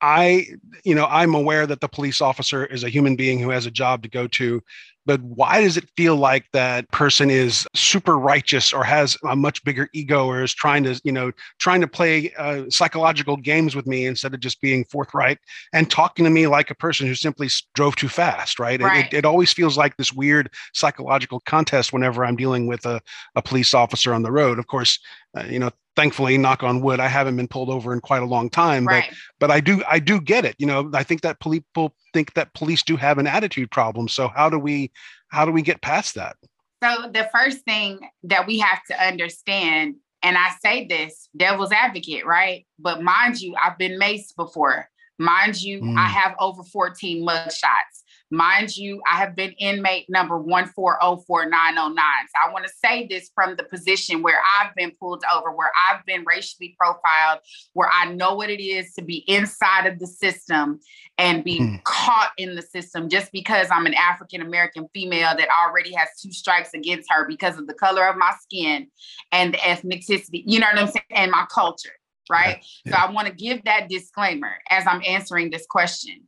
I, 0.00 0.48
you 0.84 0.94
know, 0.94 1.06
I'm 1.06 1.34
aware 1.34 1.66
that 1.66 1.80
the 1.80 1.88
police 1.88 2.20
officer 2.20 2.66
is 2.66 2.82
a 2.82 2.88
human 2.88 3.16
being 3.16 3.38
who 3.38 3.50
has 3.50 3.66
a 3.66 3.70
job 3.70 4.02
to 4.02 4.08
go 4.08 4.26
to 4.28 4.62
but 5.06 5.20
why 5.22 5.60
does 5.60 5.76
it 5.76 5.88
feel 5.96 6.16
like 6.16 6.46
that 6.52 6.90
person 6.90 7.30
is 7.30 7.66
super 7.74 8.18
righteous 8.18 8.72
or 8.72 8.84
has 8.84 9.16
a 9.28 9.36
much 9.36 9.62
bigger 9.64 9.88
ego 9.92 10.26
or 10.26 10.42
is 10.42 10.54
trying 10.54 10.82
to, 10.84 11.00
you 11.04 11.12
know, 11.12 11.30
trying 11.58 11.80
to 11.80 11.86
play 11.86 12.32
uh, 12.38 12.64
psychological 12.70 13.36
games 13.36 13.76
with 13.76 13.86
me 13.86 14.06
instead 14.06 14.32
of 14.34 14.40
just 14.40 14.60
being 14.60 14.84
forthright 14.86 15.38
and 15.72 15.90
talking 15.90 16.24
to 16.24 16.30
me 16.30 16.46
like 16.46 16.70
a 16.70 16.74
person 16.74 17.06
who 17.06 17.14
simply 17.14 17.48
drove 17.74 17.96
too 17.96 18.08
fast, 18.08 18.58
right? 18.58 18.80
right. 18.80 19.12
It, 19.12 19.18
it, 19.18 19.24
always 19.24 19.52
feels 19.52 19.76
like 19.76 19.96
this 19.96 20.12
weird 20.12 20.50
psychological 20.72 21.40
contest 21.40 21.92
whenever 21.92 22.24
I'm 22.24 22.36
dealing 22.36 22.66
with 22.66 22.86
a, 22.86 23.00
a 23.34 23.42
police 23.42 23.74
officer 23.74 24.14
on 24.14 24.22
the 24.22 24.32
road. 24.32 24.58
Of 24.58 24.66
course, 24.66 24.98
uh, 25.36 25.44
you 25.44 25.58
know, 25.58 25.70
thankfully 25.96 26.36
knock 26.38 26.62
on 26.62 26.80
wood 26.80 27.00
i 27.00 27.08
haven't 27.08 27.36
been 27.36 27.48
pulled 27.48 27.70
over 27.70 27.92
in 27.92 28.00
quite 28.00 28.22
a 28.22 28.26
long 28.26 28.50
time 28.50 28.86
right. 28.86 29.04
but 29.38 29.48
but 29.48 29.50
i 29.50 29.60
do 29.60 29.82
i 29.88 29.98
do 29.98 30.20
get 30.20 30.44
it 30.44 30.54
you 30.58 30.66
know 30.66 30.90
i 30.94 31.02
think 31.02 31.20
that 31.20 31.38
people 31.40 31.94
think 32.12 32.32
that 32.34 32.52
police 32.54 32.82
do 32.82 32.96
have 32.96 33.18
an 33.18 33.26
attitude 33.26 33.70
problem 33.70 34.08
so 34.08 34.28
how 34.28 34.48
do 34.48 34.58
we 34.58 34.90
how 35.28 35.44
do 35.44 35.52
we 35.52 35.62
get 35.62 35.80
past 35.82 36.14
that 36.14 36.36
so 36.82 37.08
the 37.12 37.28
first 37.32 37.64
thing 37.64 37.98
that 38.22 38.46
we 38.46 38.58
have 38.58 38.82
to 38.84 39.02
understand 39.02 39.94
and 40.22 40.36
i 40.36 40.50
say 40.64 40.86
this 40.86 41.28
devil's 41.36 41.72
advocate 41.72 42.26
right 42.26 42.66
but 42.78 43.02
mind 43.02 43.40
you 43.40 43.54
i've 43.62 43.78
been 43.78 43.98
maced 43.98 44.34
before 44.36 44.88
mind 45.18 45.60
you 45.60 45.80
mm. 45.80 45.98
i 45.98 46.06
have 46.06 46.34
over 46.38 46.62
14 46.62 47.24
mug 47.24 47.52
shots 47.52 48.03
Mind 48.30 48.76
you, 48.76 49.00
I 49.10 49.16
have 49.16 49.36
been 49.36 49.52
inmate 49.58 50.06
number 50.08 50.38
1404909. 50.40 50.72
So 50.76 51.28
I 51.28 52.52
want 52.52 52.66
to 52.66 52.72
say 52.84 53.06
this 53.06 53.30
from 53.34 53.56
the 53.56 53.64
position 53.64 54.22
where 54.22 54.40
I've 54.58 54.74
been 54.74 54.92
pulled 54.98 55.22
over, 55.34 55.52
where 55.52 55.70
I've 55.88 56.04
been 56.06 56.24
racially 56.24 56.74
profiled, 56.78 57.40
where 57.74 57.90
I 57.92 58.12
know 58.12 58.34
what 58.34 58.50
it 58.50 58.62
is 58.62 58.92
to 58.94 59.02
be 59.02 59.18
inside 59.28 59.86
of 59.86 59.98
the 59.98 60.06
system 60.06 60.80
and 61.18 61.44
be 61.44 61.58
hmm. 61.58 61.76
caught 61.84 62.32
in 62.38 62.54
the 62.56 62.62
system 62.62 63.08
just 63.08 63.30
because 63.30 63.68
I'm 63.70 63.86
an 63.86 63.94
African 63.94 64.40
American 64.40 64.88
female 64.94 65.36
that 65.36 65.48
already 65.62 65.92
has 65.94 66.08
two 66.20 66.32
strikes 66.32 66.70
against 66.74 67.10
her 67.12 67.28
because 67.28 67.58
of 67.58 67.66
the 67.66 67.74
color 67.74 68.08
of 68.08 68.16
my 68.16 68.32
skin 68.40 68.88
and 69.32 69.54
the 69.54 69.58
ethnicity, 69.58 70.42
you 70.46 70.58
know 70.58 70.66
what 70.72 70.78
I'm 70.78 70.88
saying, 70.88 71.04
and 71.10 71.30
my 71.30 71.46
culture 71.52 71.92
right? 72.30 72.64
Yeah. 72.84 72.92
So 72.92 72.98
I 72.98 73.12
want 73.12 73.28
to 73.28 73.34
give 73.34 73.64
that 73.64 73.88
disclaimer 73.88 74.52
as 74.70 74.86
I'm 74.86 75.02
answering 75.06 75.50
this 75.50 75.66
question. 75.66 76.22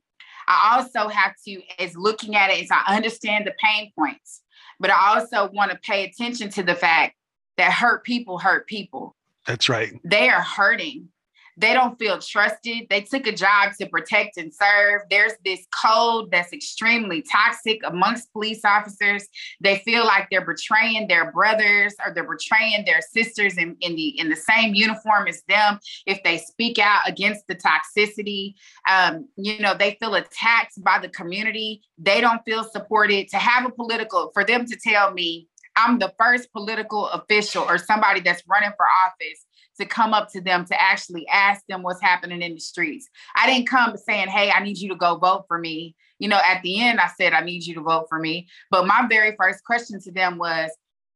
I 0.49 0.77
also 0.77 1.09
have 1.09 1.35
to, 1.47 1.61
as 1.79 1.97
looking 1.97 2.37
at 2.37 2.51
it, 2.51 2.63
as 2.63 2.71
I 2.71 2.97
understand 2.97 3.47
the 3.47 3.55
pain 3.63 3.93
points, 3.99 4.43
but 4.79 4.91
I 4.91 5.17
also 5.17 5.51
want 5.53 5.71
to 5.73 5.79
pay 5.79 6.05
attention 6.05 6.51
to 6.51 6.63
the 6.63 6.75
fact 6.75 7.17
that 7.57 7.73
hurt 7.73 8.05
people 8.05 8.39
hurt 8.39 8.67
people. 8.67 9.17
That's 9.47 9.69
right. 9.69 9.93
They 10.05 10.29
are 10.29 10.43
hurting 10.43 11.09
they 11.57 11.73
don't 11.73 11.99
feel 11.99 12.19
trusted. 12.19 12.87
They 12.91 13.01
took 13.01 13.27
a 13.27 13.33
job 13.33 13.73
to 13.81 13.87
protect 13.87 14.37
and 14.37 14.53
serve. 14.53 15.03
There's 15.11 15.33
this 15.45 15.67
code 15.83 16.31
that's 16.31 16.53
extremely 16.53 17.23
toxic 17.23 17.81
amongst 17.85 18.33
police 18.33 18.61
officers. 18.65 19.27
They 19.61 19.79
feel 19.79 20.05
like 20.05 20.29
they're 20.31 20.45
betraying 20.45 21.09
their 21.09 21.33
brothers 21.33 21.95
or 22.05 22.13
they're 22.13 22.31
betraying 22.31 22.85
their 22.85 23.01
sisters 23.01 23.57
in, 23.57 23.77
in 23.81 23.97
the 23.97 24.19
in 24.19 24.29
the 24.29 24.37
same 24.37 24.75
uniform 24.75 25.29
as 25.29 25.43
them 25.49 25.79
if 26.07 26.23
they 26.23 26.39
speak 26.39 26.79
out 26.79 27.09
against 27.09 27.47
the 27.47 27.55
toxicity. 27.55 28.55
Um, 28.91 29.29
you 29.37 29.59
know, 29.61 29.75
they 29.75 29.97
feel 29.99 30.15
attacked 30.15 30.83
by 30.83 30.99
the 30.99 31.09
community. 31.09 31.83
They 31.99 32.21
don't 32.21 32.43
feel 32.45 32.65
supported. 32.65 33.29
To 33.29 33.37
have 33.37 33.67
a 33.67 33.71
political, 33.71 34.31
for 34.35 34.45
them 34.45 34.67
to 34.67 34.77
tell 34.77 35.13
me 35.13 35.49
I'm 35.77 35.99
the 35.99 36.13
first 36.19 36.53
political 36.53 37.09
official 37.09 37.63
or 37.63 37.79
somebody 37.79 38.21
that's 38.21 38.43
running 38.49 38.73
for 38.77 38.87
office 38.87 39.45
to 39.79 39.87
come 39.87 40.15
up 40.15 40.31
to 40.33 40.41
them 40.41 40.65
to 40.67 40.83
actually 40.83 41.27
ask 41.29 41.65
them 41.69 41.83
what's 41.83 42.01
happening 42.01 42.43
in 42.43 42.55
the 42.55 42.61
streets. 42.61 43.09
I 43.35 43.47
didn't 43.47 43.69
come 43.69 43.97
saying, 43.97 44.29
"Hey, 44.29 44.51
I 44.51 44.63
need 44.63 44.79
you 44.79 44.89
to 44.91 44.97
go 44.97 45.17
vote 45.17 45.45
for 45.49 45.59
me." 45.59 45.95
You 46.19 46.29
know, 46.29 46.41
at 46.45 46.63
the 46.63 46.81
end 46.81 47.01
I 47.01 47.09
said, 47.09 47.33
"I 47.33 47.41
need 47.41 47.65
you 47.67 47.75
to 47.75 47.83
vote 47.83 48.07
for 48.09 48.19
me." 48.19 48.49
But 48.71 48.87
my 48.87 49.07
very 49.09 49.37
first 49.37 49.65
question 49.65 50.01
to 50.01 50.13
them 50.13 50.39
was, 50.39 50.71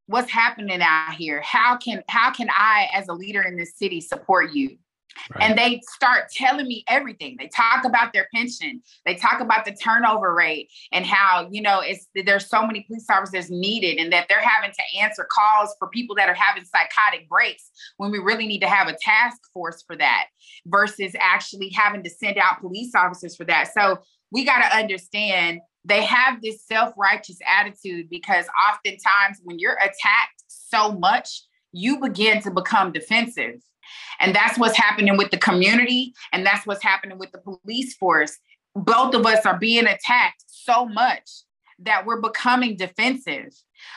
"What's 0.06 0.30
happening 0.30 0.80
out 0.82 1.14
here? 1.14 1.40
How 1.42 1.76
can 1.76 2.02
how 2.08 2.30
can 2.30 2.48
I 2.50 2.88
as 2.92 3.08
a 3.08 3.14
leader 3.14 3.42
in 3.42 3.56
this 3.56 3.76
city 3.76 4.00
support 4.00 4.52
you?" 4.52 4.78
Right. 5.34 5.50
And 5.50 5.58
they 5.58 5.80
start 5.94 6.30
telling 6.32 6.66
me 6.66 6.84
everything. 6.88 7.36
They 7.38 7.48
talk 7.48 7.84
about 7.84 8.12
their 8.12 8.28
pension. 8.34 8.82
They 9.04 9.14
talk 9.14 9.40
about 9.40 9.64
the 9.64 9.72
turnover 9.72 10.34
rate 10.34 10.70
and 10.92 11.04
how, 11.04 11.48
you 11.50 11.62
know, 11.62 11.80
it's 11.80 12.06
there's 12.14 12.48
so 12.48 12.66
many 12.66 12.82
police 12.82 13.06
officers 13.10 13.50
needed 13.50 13.98
and 13.98 14.12
that 14.12 14.26
they're 14.28 14.40
having 14.40 14.70
to 14.70 14.98
answer 15.00 15.26
calls 15.30 15.74
for 15.78 15.88
people 15.88 16.16
that 16.16 16.28
are 16.28 16.34
having 16.34 16.64
psychotic 16.64 17.28
breaks 17.28 17.70
when 17.96 18.10
we 18.10 18.18
really 18.18 18.46
need 18.46 18.60
to 18.60 18.68
have 18.68 18.88
a 18.88 18.96
task 19.02 19.38
force 19.52 19.82
for 19.86 19.96
that 19.96 20.26
versus 20.66 21.12
actually 21.18 21.70
having 21.70 22.02
to 22.02 22.10
send 22.10 22.38
out 22.38 22.60
police 22.60 22.92
officers 22.94 23.36
for 23.36 23.44
that. 23.44 23.72
So 23.72 23.98
we 24.32 24.44
got 24.44 24.62
to 24.62 24.76
understand 24.76 25.60
they 25.84 26.04
have 26.04 26.42
this 26.42 26.64
self-righteous 26.66 27.38
attitude 27.48 28.10
because 28.10 28.46
oftentimes 28.68 29.40
when 29.42 29.58
you're 29.58 29.78
attacked 29.78 30.44
so 30.46 30.92
much, 30.92 31.42
you 31.72 32.00
begin 32.00 32.42
to 32.42 32.50
become 32.50 32.92
defensive 32.92 33.62
and 34.20 34.34
that's 34.34 34.58
what's 34.58 34.76
happening 34.76 35.16
with 35.16 35.30
the 35.30 35.38
community. 35.38 36.14
And 36.32 36.44
that's 36.44 36.66
what's 36.66 36.82
happening 36.82 37.18
with 37.18 37.32
the 37.32 37.38
police 37.38 37.94
force. 37.96 38.38
Both 38.74 39.14
of 39.14 39.26
us 39.26 39.44
are 39.46 39.58
being 39.58 39.86
attacked 39.86 40.44
so 40.46 40.86
much 40.86 41.28
that 41.80 42.04
we're 42.04 42.20
becoming 42.20 42.76
defensive. 42.76 43.54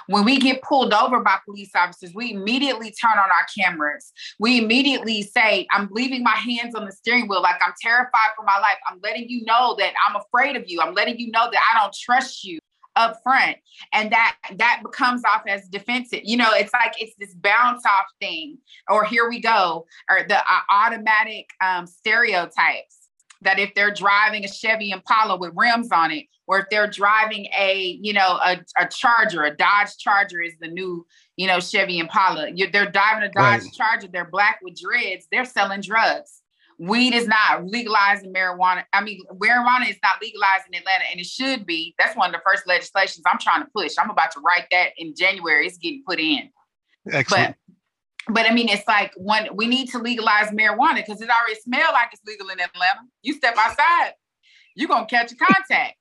When 0.07 0.23
we 0.23 0.39
get 0.39 0.61
pulled 0.61 0.93
over 0.93 1.19
by 1.19 1.37
police 1.45 1.71
officers, 1.75 2.13
we 2.15 2.31
immediately 2.31 2.91
turn 2.91 3.17
on 3.17 3.29
our 3.29 3.45
cameras. 3.57 4.13
We 4.39 4.63
immediately 4.63 5.21
say, 5.23 5.67
I'm 5.71 5.89
leaving 5.91 6.23
my 6.23 6.35
hands 6.35 6.73
on 6.75 6.85
the 6.85 6.93
steering 6.93 7.27
wheel 7.27 7.41
like 7.41 7.59
I'm 7.61 7.73
terrified 7.81 8.31
for 8.37 8.45
my 8.45 8.57
life. 8.59 8.77
I'm 8.89 8.99
letting 9.03 9.27
you 9.27 9.43
know 9.43 9.75
that 9.79 9.93
I'm 10.07 10.15
afraid 10.15 10.55
of 10.55 10.63
you. 10.67 10.79
I'm 10.79 10.93
letting 10.93 11.19
you 11.19 11.31
know 11.31 11.49
that 11.51 11.61
I 11.73 11.79
don't 11.79 11.93
trust 11.93 12.45
you 12.45 12.59
up 12.95 13.19
front 13.23 13.57
and 13.91 14.11
that 14.11 14.35
that 14.57 14.81
becomes 14.83 15.23
off 15.25 15.43
as 15.47 15.67
defensive. 15.67 16.21
You 16.23 16.37
know 16.37 16.51
it's 16.51 16.73
like 16.73 16.93
it's 16.99 17.15
this 17.17 17.33
bounce 17.33 17.85
off 17.85 18.05
thing 18.21 18.57
or 18.89 19.03
here 19.03 19.27
we 19.27 19.39
go 19.39 19.85
or 20.09 20.23
the 20.27 20.37
uh, 20.37 20.59
automatic 20.69 21.49
um, 21.61 21.87
stereotypes 21.87 23.09
that 23.41 23.59
if 23.59 23.73
they're 23.75 23.93
driving 23.93 24.45
a 24.45 24.47
chevy 24.47 24.91
impala 24.91 25.37
with 25.37 25.51
rims 25.55 25.89
on 25.91 26.11
it 26.11 26.25
or 26.47 26.59
if 26.59 26.65
they're 26.69 26.89
driving 26.89 27.47
a 27.57 27.97
you 28.01 28.13
know 28.13 28.39
a, 28.43 28.57
a 28.79 28.87
charger 28.87 29.43
a 29.43 29.55
dodge 29.55 29.97
charger 29.97 30.41
is 30.41 30.53
the 30.59 30.67
new 30.67 31.05
you 31.35 31.47
know 31.47 31.59
chevy 31.59 31.99
impala. 31.99 32.49
You're, 32.53 32.69
they're 32.71 32.89
driving 32.89 33.23
a 33.23 33.31
dodge 33.31 33.61
right. 33.61 33.73
charger 33.73 34.07
they're 34.07 34.29
black 34.29 34.59
with 34.61 34.79
dreads 34.79 35.27
they're 35.31 35.45
selling 35.45 35.81
drugs 35.81 36.42
weed 36.79 37.13
is 37.13 37.27
not 37.27 37.65
legalized 37.65 38.25
in 38.25 38.33
marijuana. 38.33 38.83
I 38.93 39.01
mean, 39.01 39.19
marijuana 39.33 39.89
is 39.89 39.97
not 40.03 40.21
legalized 40.21 40.65
in 40.71 40.77
Atlanta, 40.79 41.05
and 41.11 41.19
it 41.19 41.25
should 41.25 41.65
be. 41.65 41.95
That's 41.97 42.15
one 42.15 42.29
of 42.29 42.33
the 42.33 42.41
first 42.45 42.67
legislations 42.67 43.23
I'm 43.25 43.39
trying 43.39 43.61
to 43.61 43.69
push. 43.75 43.93
I'm 43.99 44.09
about 44.09 44.31
to 44.31 44.39
write 44.39 44.65
that 44.71 44.89
in 44.97 45.13
January. 45.15 45.67
It's 45.67 45.77
getting 45.77 46.03
put 46.07 46.19
in. 46.19 46.49
Excellent. 47.11 47.55
But, 48.27 48.33
but 48.33 48.49
I 48.49 48.53
mean, 48.53 48.69
it's 48.69 48.87
like 48.87 49.11
one 49.15 49.47
we 49.53 49.67
need 49.67 49.89
to 49.89 49.99
legalize 49.99 50.49
marijuana 50.49 50.95
because 51.05 51.21
it 51.21 51.29
already 51.29 51.59
smells 51.61 51.93
like 51.93 52.09
it's 52.13 52.21
legal 52.25 52.49
in 52.49 52.59
Atlanta. 52.59 53.01
You 53.21 53.33
step 53.33 53.55
outside, 53.57 54.13
you're 54.75 54.87
gonna 54.87 55.05
catch 55.05 55.31
a 55.31 55.35
contact. 55.35 55.95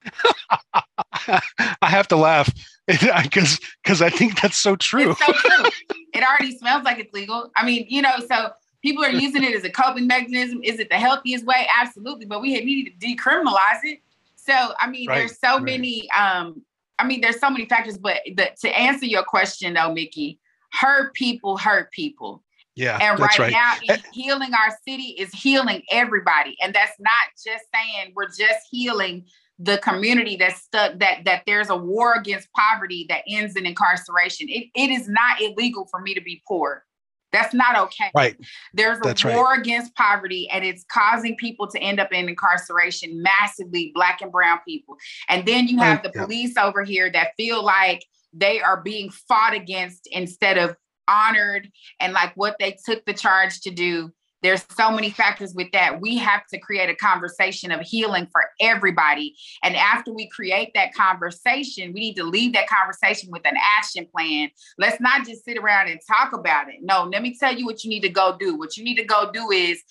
I 1.83 1.89
have 1.89 2.09
to 2.09 2.17
laugh 2.17 2.53
because 2.87 3.61
because 3.83 4.03
I 4.03 4.11
think 4.11 4.41
that's 4.41 4.57
so 4.57 4.77
true. 4.77 5.11
It's 5.11 5.27
so 5.27 5.33
true. 5.33 5.71
it 6.15 6.23
already 6.23 6.57
smells 6.57 6.85
like 6.85 6.99
it's 6.99 7.13
legal. 7.13 7.51
I 7.57 7.65
mean, 7.65 7.87
you 7.89 8.03
know, 8.03 8.15
so 8.31 8.51
people 8.83 9.05
are 9.05 9.11
using 9.11 9.45
it 9.45 9.55
as 9.55 9.65
a 9.65 9.71
coping 9.71 10.07
mechanism. 10.07 10.61
Is 10.63 10.79
it 10.79 10.91
the 10.91 10.97
healthiest 10.97 11.47
way? 11.47 11.67
Absolutely. 11.81 12.27
But 12.27 12.43
we 12.43 12.61
need 12.61 12.93
to 13.01 13.07
decriminalize 13.07 13.81
it. 13.85 14.01
So, 14.37 14.75
I 14.79 14.91
mean, 14.91 15.09
right, 15.09 15.19
there's 15.19 15.39
so 15.39 15.55
right. 15.55 15.63
many, 15.63 16.11
um, 16.11 16.63
I 16.99 17.07
mean, 17.07 17.21
there's 17.21 17.41
so 17.41 17.49
many 17.49 17.67
factors, 17.67 17.97
but 17.97 18.17
the, 18.27 18.51
to 18.61 18.69
answer 18.69 19.07
your 19.07 19.23
question 19.23 19.75
though, 19.75 19.93
Mickey, 19.93 20.41
hurt 20.73 21.15
people 21.15 21.57
hurt 21.57 21.93
people. 21.93 22.43
Yeah. 22.75 22.99
And 23.01 23.21
right, 23.21 23.39
right, 23.39 23.53
now, 23.53 23.75
eh 23.89 23.99
healing 24.13 24.53
our 24.55 24.77
city 24.87 25.15
is 25.19 25.31
healing 25.33 25.83
everybody. 25.91 26.57
And 26.63 26.75
that's 26.75 26.99
not 26.99 27.13
just 27.35 27.65
saying 27.75 28.13
we're 28.17 28.29
just 28.29 28.67
healing 28.71 29.27
the 29.59 29.79
community 29.79 30.37
that's 30.37 30.63
stuck 30.63 30.99
that 30.99 31.25
that 31.25 31.43
there's 31.47 31.69
a 31.71 31.77
war 31.77 32.15
against 32.15 32.49
poverty 32.53 33.07
that 33.11 33.23
ends 33.29 33.57
in 33.57 33.67
incarceration. 33.67 34.49
It, 34.49 34.69
it 34.75 34.91
is 34.91 35.09
not 35.09 35.41
illegal 35.41 35.87
for 35.91 36.01
me 36.01 36.15
to 36.15 36.21
be 36.21 36.43
poor. 36.49 36.85
That's 37.33 37.55
not 37.55 37.77
okay. 37.77 38.11
Right. 38.15 38.37
There's 38.75 38.99
a 38.99 39.03
That's 39.03 39.25
war 39.25 39.45
right. 39.45 39.61
against 39.61 39.95
poverty, 39.95 40.49
and 40.51 40.65
it's 40.65 40.85
causing 40.93 41.37
people 41.37 41.67
to 41.69 41.79
end 41.79 41.99
up 41.99 42.13
in 42.13 42.29
incarceration 42.29 43.23
massively, 43.23 43.91
black 43.95 44.21
and 44.21 44.31
brown 44.31 44.59
people. 44.67 44.97
And 45.29 45.47
then 45.47 45.67
you 45.67 45.79
have 45.79 46.03
the 46.03 46.11
police 46.11 46.57
over 46.57 46.85
here 46.85 47.11
that 47.11 47.33
feel 47.37 47.65
like 47.65 48.05
they 48.33 48.61
are 48.61 48.81
being 48.81 49.11
fought 49.11 49.55
against 49.55 50.09
instead 50.11 50.59
of 50.59 50.77
honored 51.09 51.71
and 52.01 52.13
like 52.13 52.33
what 52.37 52.57
they 52.59 52.77
took 52.85 53.05
the 53.05 53.13
charge 53.13 53.61
to 53.63 53.71
do 53.71 54.13
there's 54.43 54.65
so 54.77 54.91
many 54.91 55.11
factors 55.11 55.55
with 55.55 55.71
that. 55.73 56.01
We 56.01 56.19
have 56.19 56.47
to 56.49 56.59
create 56.59 56.91
a 56.91 56.95
conversation 56.95 57.71
of 57.71 57.81
healing 57.81 58.29
for 58.33 58.45
everybody. 58.61 59.37
And 59.63 59.77
after 59.77 60.13
we 60.13 60.29
create 60.29 60.73
that 60.75 60.95
conversation, 60.95 61.93
we 61.93 62.01
need 62.01 62.15
to 62.15 62.25
leave 62.25 62.53
that 62.55 62.69
conversation 62.69 63.31
with 63.31 63.47
an 63.47 63.57
action 63.61 64.07
plan. 64.15 64.51
Let's 64.79 65.01
not 65.01 65.27
just 65.27 65.45
sit 65.45 65.59
around 65.59 65.89
and 65.89 66.01
talk 66.09 66.33
about 66.33 66.69
it. 66.69 66.77
No, 66.83 67.09
let 67.13 67.23
me 67.23 67.37
tell 67.39 67.55
you 67.55 67.65
what 67.65 67.85
you 67.85 67.91
need 67.91 68.03
to 68.03 68.09
go 68.09 68.37
do. 68.39 68.57
What 68.57 68.77
you 68.77 68.85
need 68.85 68.97
to 68.97 69.05
go 69.05 69.31
do 69.33 69.51
is 69.51 69.83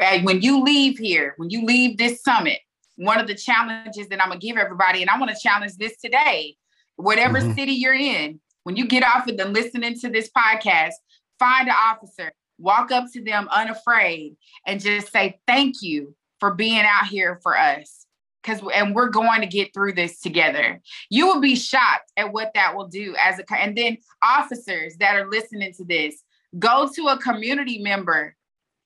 eh, 0.00 0.22
when 0.22 0.42
you 0.42 0.62
leave 0.62 0.98
here, 0.98 1.34
when 1.36 1.50
you 1.50 1.64
leave 1.64 1.98
this 1.98 2.22
summit, 2.22 2.58
one 2.96 3.18
of 3.18 3.26
the 3.26 3.34
challenges 3.34 4.08
that 4.08 4.22
I'm 4.22 4.28
going 4.28 4.40
to 4.40 4.46
give 4.46 4.56
everybody, 4.56 5.02
and 5.02 5.10
I 5.10 5.18
want 5.18 5.30
to 5.30 5.40
challenge 5.40 5.74
this 5.76 5.96
today 5.98 6.56
whatever 6.96 7.40
mm-hmm. 7.40 7.54
city 7.54 7.72
you're 7.72 7.94
in, 7.94 8.40
when 8.64 8.76
you 8.76 8.86
get 8.86 9.04
off 9.04 9.28
of 9.28 9.36
them 9.36 9.52
listening 9.52 9.98
to 10.00 10.08
this 10.08 10.28
podcast, 10.36 10.94
find 11.38 11.68
an 11.68 11.74
officer, 11.74 12.32
walk 12.58 12.90
up 12.90 13.06
to 13.12 13.22
them 13.22 13.48
unafraid, 13.50 14.36
and 14.66 14.80
just 14.80 15.12
say, 15.12 15.40
Thank 15.46 15.76
you 15.82 16.14
for 16.40 16.54
being 16.54 16.84
out 16.84 17.06
here 17.06 17.40
for 17.42 17.56
us. 17.56 18.06
Because 18.42 18.62
and 18.72 18.94
we're 18.94 19.08
going 19.08 19.40
to 19.40 19.46
get 19.46 19.74
through 19.74 19.94
this 19.94 20.20
together. 20.20 20.80
You 21.10 21.26
will 21.26 21.40
be 21.40 21.56
shocked 21.56 22.12
at 22.16 22.32
what 22.32 22.52
that 22.54 22.76
will 22.76 22.86
do 22.86 23.16
as 23.20 23.40
a 23.40 23.44
and 23.52 23.76
then 23.76 23.98
officers 24.22 24.96
that 25.00 25.16
are 25.16 25.28
listening 25.28 25.72
to 25.74 25.84
this, 25.84 26.22
go 26.58 26.88
to 26.94 27.08
a 27.08 27.18
community 27.18 27.80
member 27.80 28.36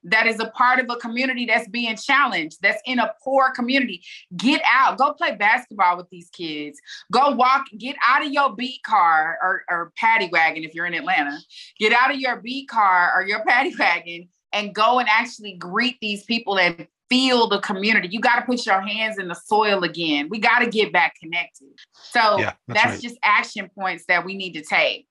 that 0.04 0.26
is 0.26 0.40
a 0.40 0.46
part 0.50 0.80
of 0.80 0.86
a 0.88 0.96
community 0.96 1.46
that's 1.46 1.68
being 1.68 1.96
challenged, 1.96 2.58
that's 2.62 2.80
in 2.86 2.98
a 2.98 3.12
poor 3.22 3.50
community. 3.52 4.02
Get 4.36 4.62
out, 4.66 4.98
go 4.98 5.12
play 5.12 5.34
basketball 5.36 5.96
with 5.96 6.08
these 6.10 6.30
kids. 6.30 6.78
Go 7.12 7.32
walk, 7.32 7.66
get 7.78 7.96
out 8.06 8.24
of 8.24 8.32
your 8.32 8.54
beat 8.54 8.82
car 8.82 9.38
or, 9.42 9.62
or 9.70 9.92
paddy 9.96 10.28
wagon 10.32 10.64
if 10.64 10.74
you're 10.74 10.86
in 10.86 10.94
Atlanta. 10.94 11.38
Get 11.78 11.92
out 11.92 12.10
of 12.10 12.18
your 12.18 12.36
beat 12.36 12.68
car 12.68 13.12
or 13.14 13.26
your 13.26 13.44
paddy 13.46 13.74
wagon 13.78 14.28
and 14.52 14.74
go 14.74 14.98
and 14.98 15.08
actually 15.08 15.54
greet 15.54 15.98
these 16.00 16.24
people 16.24 16.58
and 16.58 16.86
feel 17.08 17.48
the 17.48 17.60
community. 17.60 18.08
You 18.08 18.20
got 18.20 18.36
to 18.36 18.42
put 18.42 18.64
your 18.64 18.80
hands 18.80 19.18
in 19.18 19.28
the 19.28 19.34
soil 19.34 19.82
again. 19.82 20.28
We 20.30 20.38
got 20.38 20.60
to 20.60 20.70
get 20.70 20.92
back 20.92 21.14
connected. 21.20 21.68
So 21.92 22.38
yeah, 22.38 22.54
that's, 22.68 22.82
that's 22.82 22.92
right. 22.92 23.02
just 23.02 23.18
action 23.22 23.68
points 23.76 24.04
that 24.08 24.24
we 24.24 24.36
need 24.36 24.52
to 24.52 24.62
take. 24.62 25.06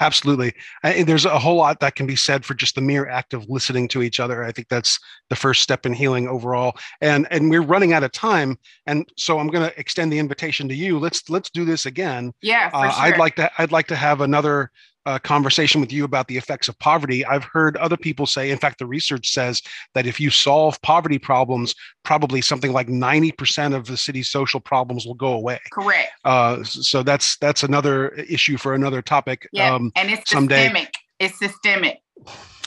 Absolutely. 0.00 0.52
there's 0.82 1.24
a 1.24 1.38
whole 1.38 1.56
lot 1.56 1.80
that 1.80 1.94
can 1.94 2.06
be 2.06 2.16
said 2.16 2.44
for 2.44 2.54
just 2.54 2.74
the 2.74 2.80
mere 2.80 3.08
act 3.08 3.34
of 3.34 3.48
listening 3.48 3.88
to 3.88 4.02
each 4.02 4.20
other. 4.20 4.44
I 4.44 4.52
think 4.52 4.68
that's 4.68 4.98
the 5.30 5.36
first 5.36 5.62
step 5.62 5.86
in 5.86 5.92
healing 5.92 6.28
overall. 6.28 6.76
And 7.00 7.26
and 7.30 7.50
we're 7.50 7.62
running 7.62 7.92
out 7.92 8.04
of 8.04 8.12
time, 8.12 8.58
and 8.86 9.08
so 9.16 9.38
I'm 9.38 9.48
going 9.48 9.68
to 9.68 9.78
extend 9.78 10.12
the 10.12 10.18
invitation 10.18 10.68
to 10.68 10.74
you. 10.74 10.98
Let's 10.98 11.28
let's 11.28 11.50
do 11.50 11.64
this 11.64 11.86
again. 11.86 12.32
Yeah, 12.42 12.70
uh, 12.72 12.90
sure. 12.90 13.02
I'd 13.04 13.18
like 13.18 13.36
to 13.36 13.50
I'd 13.58 13.72
like 13.72 13.86
to 13.88 13.96
have 13.96 14.20
another 14.20 14.70
uh, 15.06 15.18
conversation 15.18 15.80
with 15.80 15.92
you 15.92 16.04
about 16.04 16.28
the 16.28 16.36
effects 16.36 16.68
of 16.68 16.78
poverty. 16.78 17.24
I've 17.24 17.44
heard 17.44 17.76
other 17.76 17.96
people 17.96 18.26
say, 18.26 18.50
in 18.50 18.58
fact, 18.58 18.78
the 18.78 18.86
research 18.86 19.30
says 19.30 19.62
that 19.94 20.06
if 20.06 20.20
you 20.20 20.30
solve 20.30 20.80
poverty 20.82 21.18
problems, 21.18 21.74
probably 22.04 22.40
something 22.40 22.72
like 22.72 22.88
90% 22.88 23.74
of 23.74 23.86
the 23.86 23.96
city's 23.96 24.28
social 24.28 24.60
problems 24.60 25.06
will 25.06 25.14
go 25.14 25.32
away. 25.32 25.60
Correct. 25.72 26.10
Uh, 26.24 26.62
so 26.64 27.02
that's 27.02 27.36
that's 27.38 27.62
another 27.62 28.08
issue 28.10 28.56
for 28.56 28.74
another 28.74 29.02
topic. 29.02 29.48
Yeah, 29.52 29.74
um, 29.74 29.92
and 29.96 30.10
it's 30.10 30.30
someday. 30.30 30.64
systemic. 30.64 30.94
It's 31.18 31.38
systemic. 31.38 32.00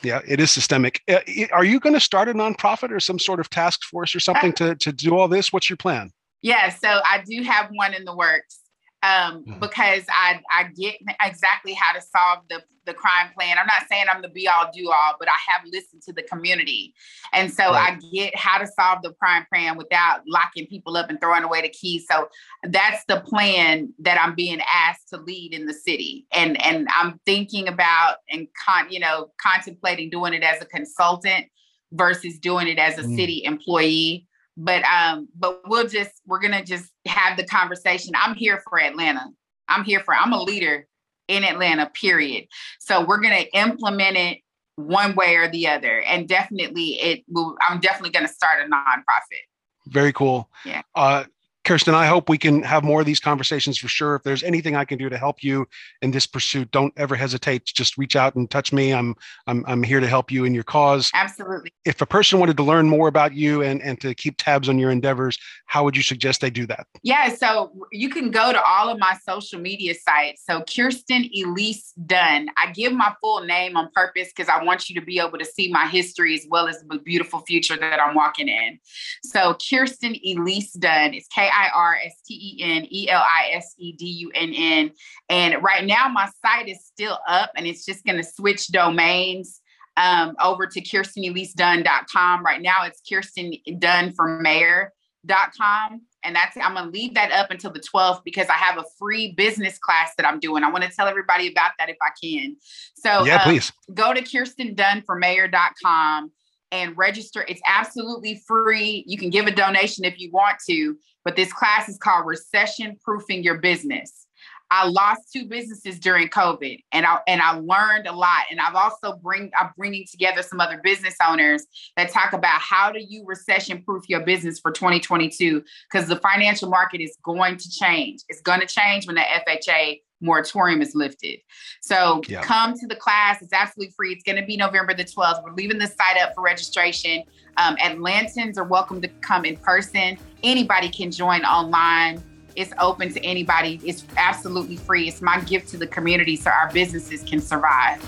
Yeah, 0.03 0.21
it 0.27 0.39
is 0.39 0.51
systemic. 0.51 1.01
Uh, 1.07 1.19
are 1.51 1.65
you 1.65 1.79
going 1.79 1.95
to 1.95 1.99
start 1.99 2.29
a 2.29 2.33
nonprofit 2.33 2.91
or 2.91 2.99
some 2.99 3.17
sort 3.17 3.39
of 3.39 3.49
task 3.49 3.83
force 3.83 4.15
or 4.15 4.19
something 4.19 4.53
to, 4.53 4.75
to 4.75 4.91
do 4.91 5.17
all 5.17 5.27
this? 5.27 5.51
What's 5.51 5.69
your 5.69 5.77
plan? 5.77 6.11
Yeah, 6.41 6.69
so 6.69 6.87
I 6.87 7.23
do 7.27 7.41
have 7.43 7.69
one 7.71 7.93
in 7.93 8.05
the 8.05 8.15
works 8.15 8.59
um, 9.07 9.43
mm-hmm. 9.43 9.59
because 9.59 10.03
I 10.09 10.41
I 10.51 10.69
get 10.75 10.95
exactly 11.21 11.73
how 11.73 11.93
to 11.93 12.01
solve 12.01 12.43
the 12.49 12.61
the 12.85 12.93
crime 12.93 13.29
plan. 13.37 13.57
I'm 13.59 13.67
not 13.67 13.83
saying 13.89 14.05
I'm 14.11 14.21
the 14.21 14.29
be 14.29 14.47
all 14.47 14.69
do 14.73 14.89
all, 14.89 15.15
but 15.19 15.27
I 15.27 15.35
have 15.51 15.61
listened 15.65 16.01
to 16.03 16.13
the 16.13 16.23
community, 16.23 16.93
and 17.33 17.51
so 17.51 17.71
right. 17.71 17.93
I 17.93 17.99
get 18.11 18.35
how 18.35 18.57
to 18.57 18.67
solve 18.67 18.99
the 19.03 19.13
crime 19.13 19.45
plan 19.51 19.77
without 19.77 20.21
locking 20.27 20.67
people 20.67 20.97
up 20.97 21.09
and 21.09 21.19
throwing 21.19 21.43
away 21.43 21.61
the 21.61 21.69
keys. 21.69 22.05
So 22.09 22.27
that's 22.63 23.03
the 23.07 23.21
plan 23.21 23.93
that 23.99 24.19
I'm 24.19 24.35
being 24.35 24.61
asked 24.73 25.09
to 25.09 25.17
lead 25.17 25.53
in 25.53 25.65
the 25.65 25.73
city, 25.73 26.25
and 26.33 26.61
and 26.63 26.87
I'm 26.93 27.19
thinking 27.25 27.67
about 27.67 28.17
and 28.29 28.47
con 28.65 28.91
you 28.91 28.99
know 28.99 29.31
contemplating 29.41 30.09
doing 30.09 30.33
it 30.33 30.43
as 30.43 30.61
a 30.61 30.65
consultant 30.65 31.45
versus 31.93 32.37
doing 32.39 32.67
it 32.67 32.79
as 32.79 32.97
a 32.97 33.03
mm. 33.03 33.15
city 33.15 33.43
employee 33.45 34.27
but 34.57 34.83
um 34.85 35.29
but 35.35 35.61
we'll 35.67 35.87
just 35.87 36.11
we're 36.25 36.41
gonna 36.41 36.65
just 36.65 36.91
have 37.05 37.37
the 37.37 37.45
conversation. 37.45 38.13
I'm 38.15 38.35
here 38.35 38.61
for 38.67 38.81
atlanta. 38.81 39.25
I'm 39.69 39.83
here 39.83 40.01
for 40.01 40.13
i'm 40.13 40.33
a 40.33 40.41
leader 40.41 40.87
in 41.27 41.43
atlanta 41.43 41.89
period. 41.93 42.47
So 42.79 43.05
we're 43.05 43.21
gonna 43.21 43.45
implement 43.53 44.17
it 44.17 44.39
one 44.75 45.15
way 45.15 45.35
or 45.35 45.47
the 45.47 45.67
other 45.67 46.01
and 46.01 46.27
definitely 46.27 46.99
it 46.99 47.23
will 47.29 47.55
i'm 47.67 47.79
definitely 47.79 48.11
gonna 48.11 48.27
start 48.27 48.65
a 48.65 48.69
nonprofit. 48.69 49.45
Very 49.87 50.11
cool. 50.11 50.49
Yeah. 50.65 50.81
Uh 50.95 51.25
Kirsten, 51.67 51.93
I 51.93 52.05
hope 52.05 52.29
we 52.29 52.37
can 52.37 52.63
have 52.63 52.85
more 52.85 53.01
of 53.01 53.05
these 53.05 53.19
conversations 53.19 53.77
for 53.77 53.89
sure. 53.89 54.15
If 54.15 54.23
there's 54.23 54.41
anything 54.41 54.77
I 54.77 54.85
can 54.85 54.97
do 54.97 55.09
to 55.09 55.17
help 55.17 55.43
you 55.43 55.67
in 56.01 56.11
this 56.11 56.25
pursuit, 56.25 56.71
don't 56.71 56.93
ever 56.95 57.13
hesitate 57.13 57.65
to 57.65 57.73
just 57.73 57.97
reach 57.97 58.15
out 58.15 58.35
and 58.35 58.49
touch 58.49 58.71
me. 58.71 58.93
I'm 58.93 59.15
I'm 59.47 59.65
I'm 59.67 59.83
here 59.83 59.99
to 59.99 60.07
help 60.07 60.31
you 60.31 60.45
in 60.45 60.53
your 60.53 60.63
cause. 60.63 61.11
Absolutely. 61.13 61.73
If 61.83 62.01
a 62.01 62.05
person 62.05 62.39
wanted 62.39 62.55
to 62.55 62.63
learn 62.63 62.87
more 62.87 63.09
about 63.09 63.33
you 63.33 63.63
and, 63.63 63.81
and 63.81 63.99
to 63.99 64.15
keep 64.15 64.35
tabs 64.37 64.69
on 64.69 64.79
your 64.79 64.91
endeavors, 64.91 65.37
how 65.65 65.83
would 65.83 65.97
you 65.97 66.03
suggest 66.03 66.39
they 66.39 66.49
do 66.49 66.65
that? 66.67 66.87
Yeah, 67.03 67.35
so 67.35 67.73
you 67.91 68.07
can 68.07 68.31
go 68.31 68.53
to 68.53 68.63
all 68.63 68.87
of 68.87 68.97
my 68.97 69.17
social 69.27 69.59
media 69.59 69.93
sites. 69.93 70.43
So 70.45 70.63
Kirsten 70.73 71.29
Elise 71.35 71.91
Dunn. 72.05 72.47
I 72.55 72.71
give 72.71 72.93
my 72.93 73.13
full 73.19 73.43
name 73.43 73.75
on 73.75 73.89
purpose 73.93 74.29
because 74.33 74.47
I 74.47 74.63
want 74.63 74.87
you 74.87 74.97
to 75.01 75.05
be 75.05 75.19
able 75.19 75.37
to 75.37 75.45
see 75.45 75.69
my 75.69 75.87
history 75.87 76.33
as 76.33 76.45
well 76.49 76.69
as 76.69 76.81
the 76.87 76.99
beautiful 76.99 77.41
future 77.41 77.75
that 77.75 77.99
I'm 77.99 78.15
walking 78.15 78.47
in. 78.47 78.79
So 79.25 79.57
Kirsten 79.69 80.15
Elise 80.25 80.71
Dunn 80.71 81.13
is 81.13 81.27
K 81.27 81.49
I 81.57 81.69
R 81.73 81.97
S 82.05 82.21
T 82.25 82.33
E 82.33 82.63
N 82.63 82.85
E 82.89 83.09
L 83.09 83.21
I 83.21 83.51
S 83.53 83.73
E 83.77 83.93
D 83.93 84.05
U 84.05 84.31
N 84.33 84.53
N. 84.53 84.91
And 85.29 85.63
right 85.63 85.85
now, 85.85 86.09
my 86.09 86.29
site 86.45 86.67
is 86.67 86.85
still 86.85 87.17
up 87.27 87.51
and 87.55 87.65
it's 87.65 87.85
just 87.85 88.05
going 88.05 88.17
to 88.17 88.23
switch 88.23 88.67
domains 88.67 89.61
um, 89.97 90.35
over 90.41 90.65
to 90.67 90.81
KirstenEliseDunn.com. 90.81 92.43
Right 92.43 92.61
now, 92.61 92.83
it's 92.83 93.01
Kirsten 93.01 93.53
Dunn 93.79 94.13
for 94.13 94.39
Mayor.com. 94.39 96.01
And 96.23 96.35
that's, 96.35 96.57
I'm 96.57 96.73
going 96.73 96.85
to 96.85 96.91
leave 96.91 97.13
that 97.15 97.31
up 97.31 97.49
until 97.51 97.71
the 97.71 97.79
12th 97.79 98.23
because 98.23 98.47
I 98.47 98.53
have 98.53 98.77
a 98.77 98.83
free 98.99 99.33
business 99.33 99.79
class 99.79 100.11
that 100.17 100.27
I'm 100.27 100.39
doing. 100.39 100.63
I 100.63 100.69
want 100.69 100.83
to 100.83 100.89
tell 100.89 101.07
everybody 101.07 101.51
about 101.51 101.71
that 101.79 101.89
if 101.89 101.97
I 102.01 102.09
can. 102.21 102.57
So, 102.95 103.25
yeah, 103.25 103.37
um, 103.37 103.41
please 103.41 103.71
go 103.93 104.13
to 104.13 104.21
KirstenDunnForMayor.com 104.21 106.31
and 106.71 106.97
register. 106.97 107.45
It's 107.47 107.61
absolutely 107.67 108.41
free. 108.47 109.03
You 109.07 109.17
can 109.17 109.29
give 109.29 109.47
a 109.47 109.51
donation 109.51 110.05
if 110.05 110.19
you 110.19 110.31
want 110.31 110.57
to, 110.67 110.97
but 111.23 111.35
this 111.35 111.51
class 111.53 111.89
is 111.89 111.97
called 111.97 112.25
Recession 112.25 112.97
Proofing 113.03 113.43
Your 113.43 113.59
Business. 113.59 114.27
I 114.69 114.87
lost 114.87 115.31
two 115.33 115.45
businesses 115.45 115.99
during 115.99 116.27
COVID 116.27 116.83
and 116.91 117.05
I 117.05 117.19
and 117.27 117.41
I 117.41 117.51
learned 117.51 118.07
a 118.07 118.11
lot. 118.11 118.45
And 118.51 118.59
I've 118.59 118.75
also 118.75 119.17
bring 119.23 119.49
I'm 119.57 119.71
bringing 119.77 120.05
together 120.09 120.41
some 120.41 120.59
other 120.59 120.79
business 120.83 121.15
owners 121.25 121.65
that 121.95 122.11
talk 122.11 122.33
about 122.33 122.59
how 122.59 122.91
do 122.91 122.99
you 122.99 123.23
recession 123.25 123.81
proof 123.83 124.03
your 124.09 124.25
business 124.25 124.59
for 124.59 124.71
2022 124.71 125.63
because 125.91 126.07
the 126.07 126.17
financial 126.17 126.69
market 126.69 127.01
is 127.01 127.17
going 127.23 127.57
to 127.57 127.69
change. 127.69 128.21
It's 128.29 128.41
going 128.41 128.59
to 128.59 128.67
change 128.67 129.07
when 129.07 129.15
the 129.15 129.21
FHA 129.21 129.99
moratorium 130.21 130.81
is 130.81 130.95
lifted. 130.95 131.39
So 131.81 132.21
yeah. 132.27 132.41
come 132.41 132.77
to 132.77 132.87
the 132.87 132.95
class. 132.95 133.41
It's 133.41 133.53
absolutely 133.53 133.93
free. 133.95 134.13
It's 134.13 134.23
going 134.23 134.39
to 134.39 134.45
be 134.45 134.57
November 134.57 134.93
the 134.93 135.03
12th. 135.03 135.43
We're 135.43 135.53
leaving 135.53 135.77
the 135.77 135.87
site 135.87 136.17
up 136.21 136.33
for 136.35 136.41
registration. 136.41 137.23
Um, 137.57 137.75
Atlantans 137.77 138.57
are 138.57 138.63
welcome 138.63 139.01
to 139.01 139.07
come 139.21 139.45
in 139.45 139.57
person. 139.57 140.17
Anybody 140.43 140.89
can 140.89 141.11
join 141.11 141.43
online. 141.43 142.23
It's 142.55 142.73
open 142.79 143.13
to 143.13 143.23
anybody. 143.23 143.79
It's 143.83 144.03
absolutely 144.17 144.77
free. 144.77 145.07
It's 145.07 145.21
my 145.21 145.39
gift 145.41 145.69
to 145.69 145.77
the 145.77 145.87
community 145.87 146.35
so 146.35 146.49
our 146.49 146.71
businesses 146.71 147.23
can 147.23 147.39
survive. 147.39 148.03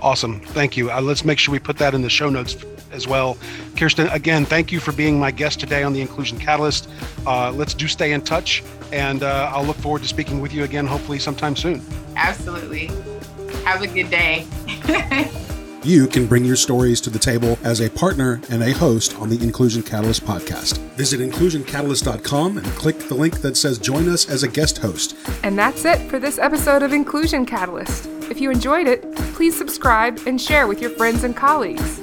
Awesome. 0.00 0.40
Thank 0.40 0.76
you. 0.76 0.90
Uh, 0.90 1.00
let's 1.00 1.24
make 1.24 1.38
sure 1.38 1.52
we 1.52 1.58
put 1.58 1.76
that 1.78 1.92
in 1.92 2.02
the 2.02 2.08
show 2.08 2.30
notes 2.30 2.56
as 2.92 3.06
well. 3.06 3.36
Kirsten, 3.76 4.08
again, 4.08 4.44
thank 4.44 4.72
you 4.72 4.80
for 4.80 4.92
being 4.92 5.18
my 5.18 5.30
guest 5.30 5.60
today 5.60 5.82
on 5.82 5.92
the 5.92 6.00
Inclusion 6.00 6.38
Catalyst. 6.38 6.88
Uh, 7.26 7.52
let's 7.52 7.74
do 7.74 7.88
stay 7.88 8.12
in 8.12 8.22
touch, 8.22 8.62
and 8.92 9.22
uh, 9.22 9.50
I'll 9.52 9.64
look 9.64 9.76
forward 9.76 10.02
to 10.02 10.08
speaking 10.08 10.40
with 10.40 10.52
you 10.52 10.64
again, 10.64 10.86
hopefully 10.86 11.18
sometime 11.18 11.56
soon. 11.56 11.82
Absolutely. 12.16 12.90
Have 13.64 13.82
a 13.82 13.86
good 13.86 14.10
day. 14.10 14.46
you 15.84 16.06
can 16.06 16.26
bring 16.26 16.44
your 16.44 16.56
stories 16.56 17.00
to 17.02 17.10
the 17.10 17.18
table 17.18 17.58
as 17.62 17.80
a 17.80 17.90
partner 17.90 18.40
and 18.50 18.62
a 18.62 18.72
host 18.72 19.18
on 19.18 19.28
the 19.28 19.42
Inclusion 19.42 19.82
Catalyst 19.82 20.24
podcast. 20.24 20.78
Visit 20.96 21.20
inclusioncatalyst.com 21.20 22.58
and 22.58 22.66
click 22.68 22.98
the 22.98 23.14
link 23.14 23.40
that 23.40 23.56
says 23.56 23.78
join 23.78 24.08
us 24.08 24.28
as 24.28 24.42
a 24.42 24.48
guest 24.48 24.78
host. 24.78 25.14
And 25.42 25.58
that's 25.58 25.84
it 25.84 25.98
for 26.10 26.18
this 26.18 26.38
episode 26.38 26.82
of 26.82 26.92
Inclusion 26.92 27.46
Catalyst. 27.46 28.06
If 28.30 28.40
you 28.40 28.50
enjoyed 28.50 28.86
it, 28.86 29.14
please 29.34 29.56
subscribe 29.56 30.20
and 30.26 30.40
share 30.40 30.66
with 30.66 30.80
your 30.80 30.90
friends 30.90 31.24
and 31.24 31.34
colleagues. 31.34 32.00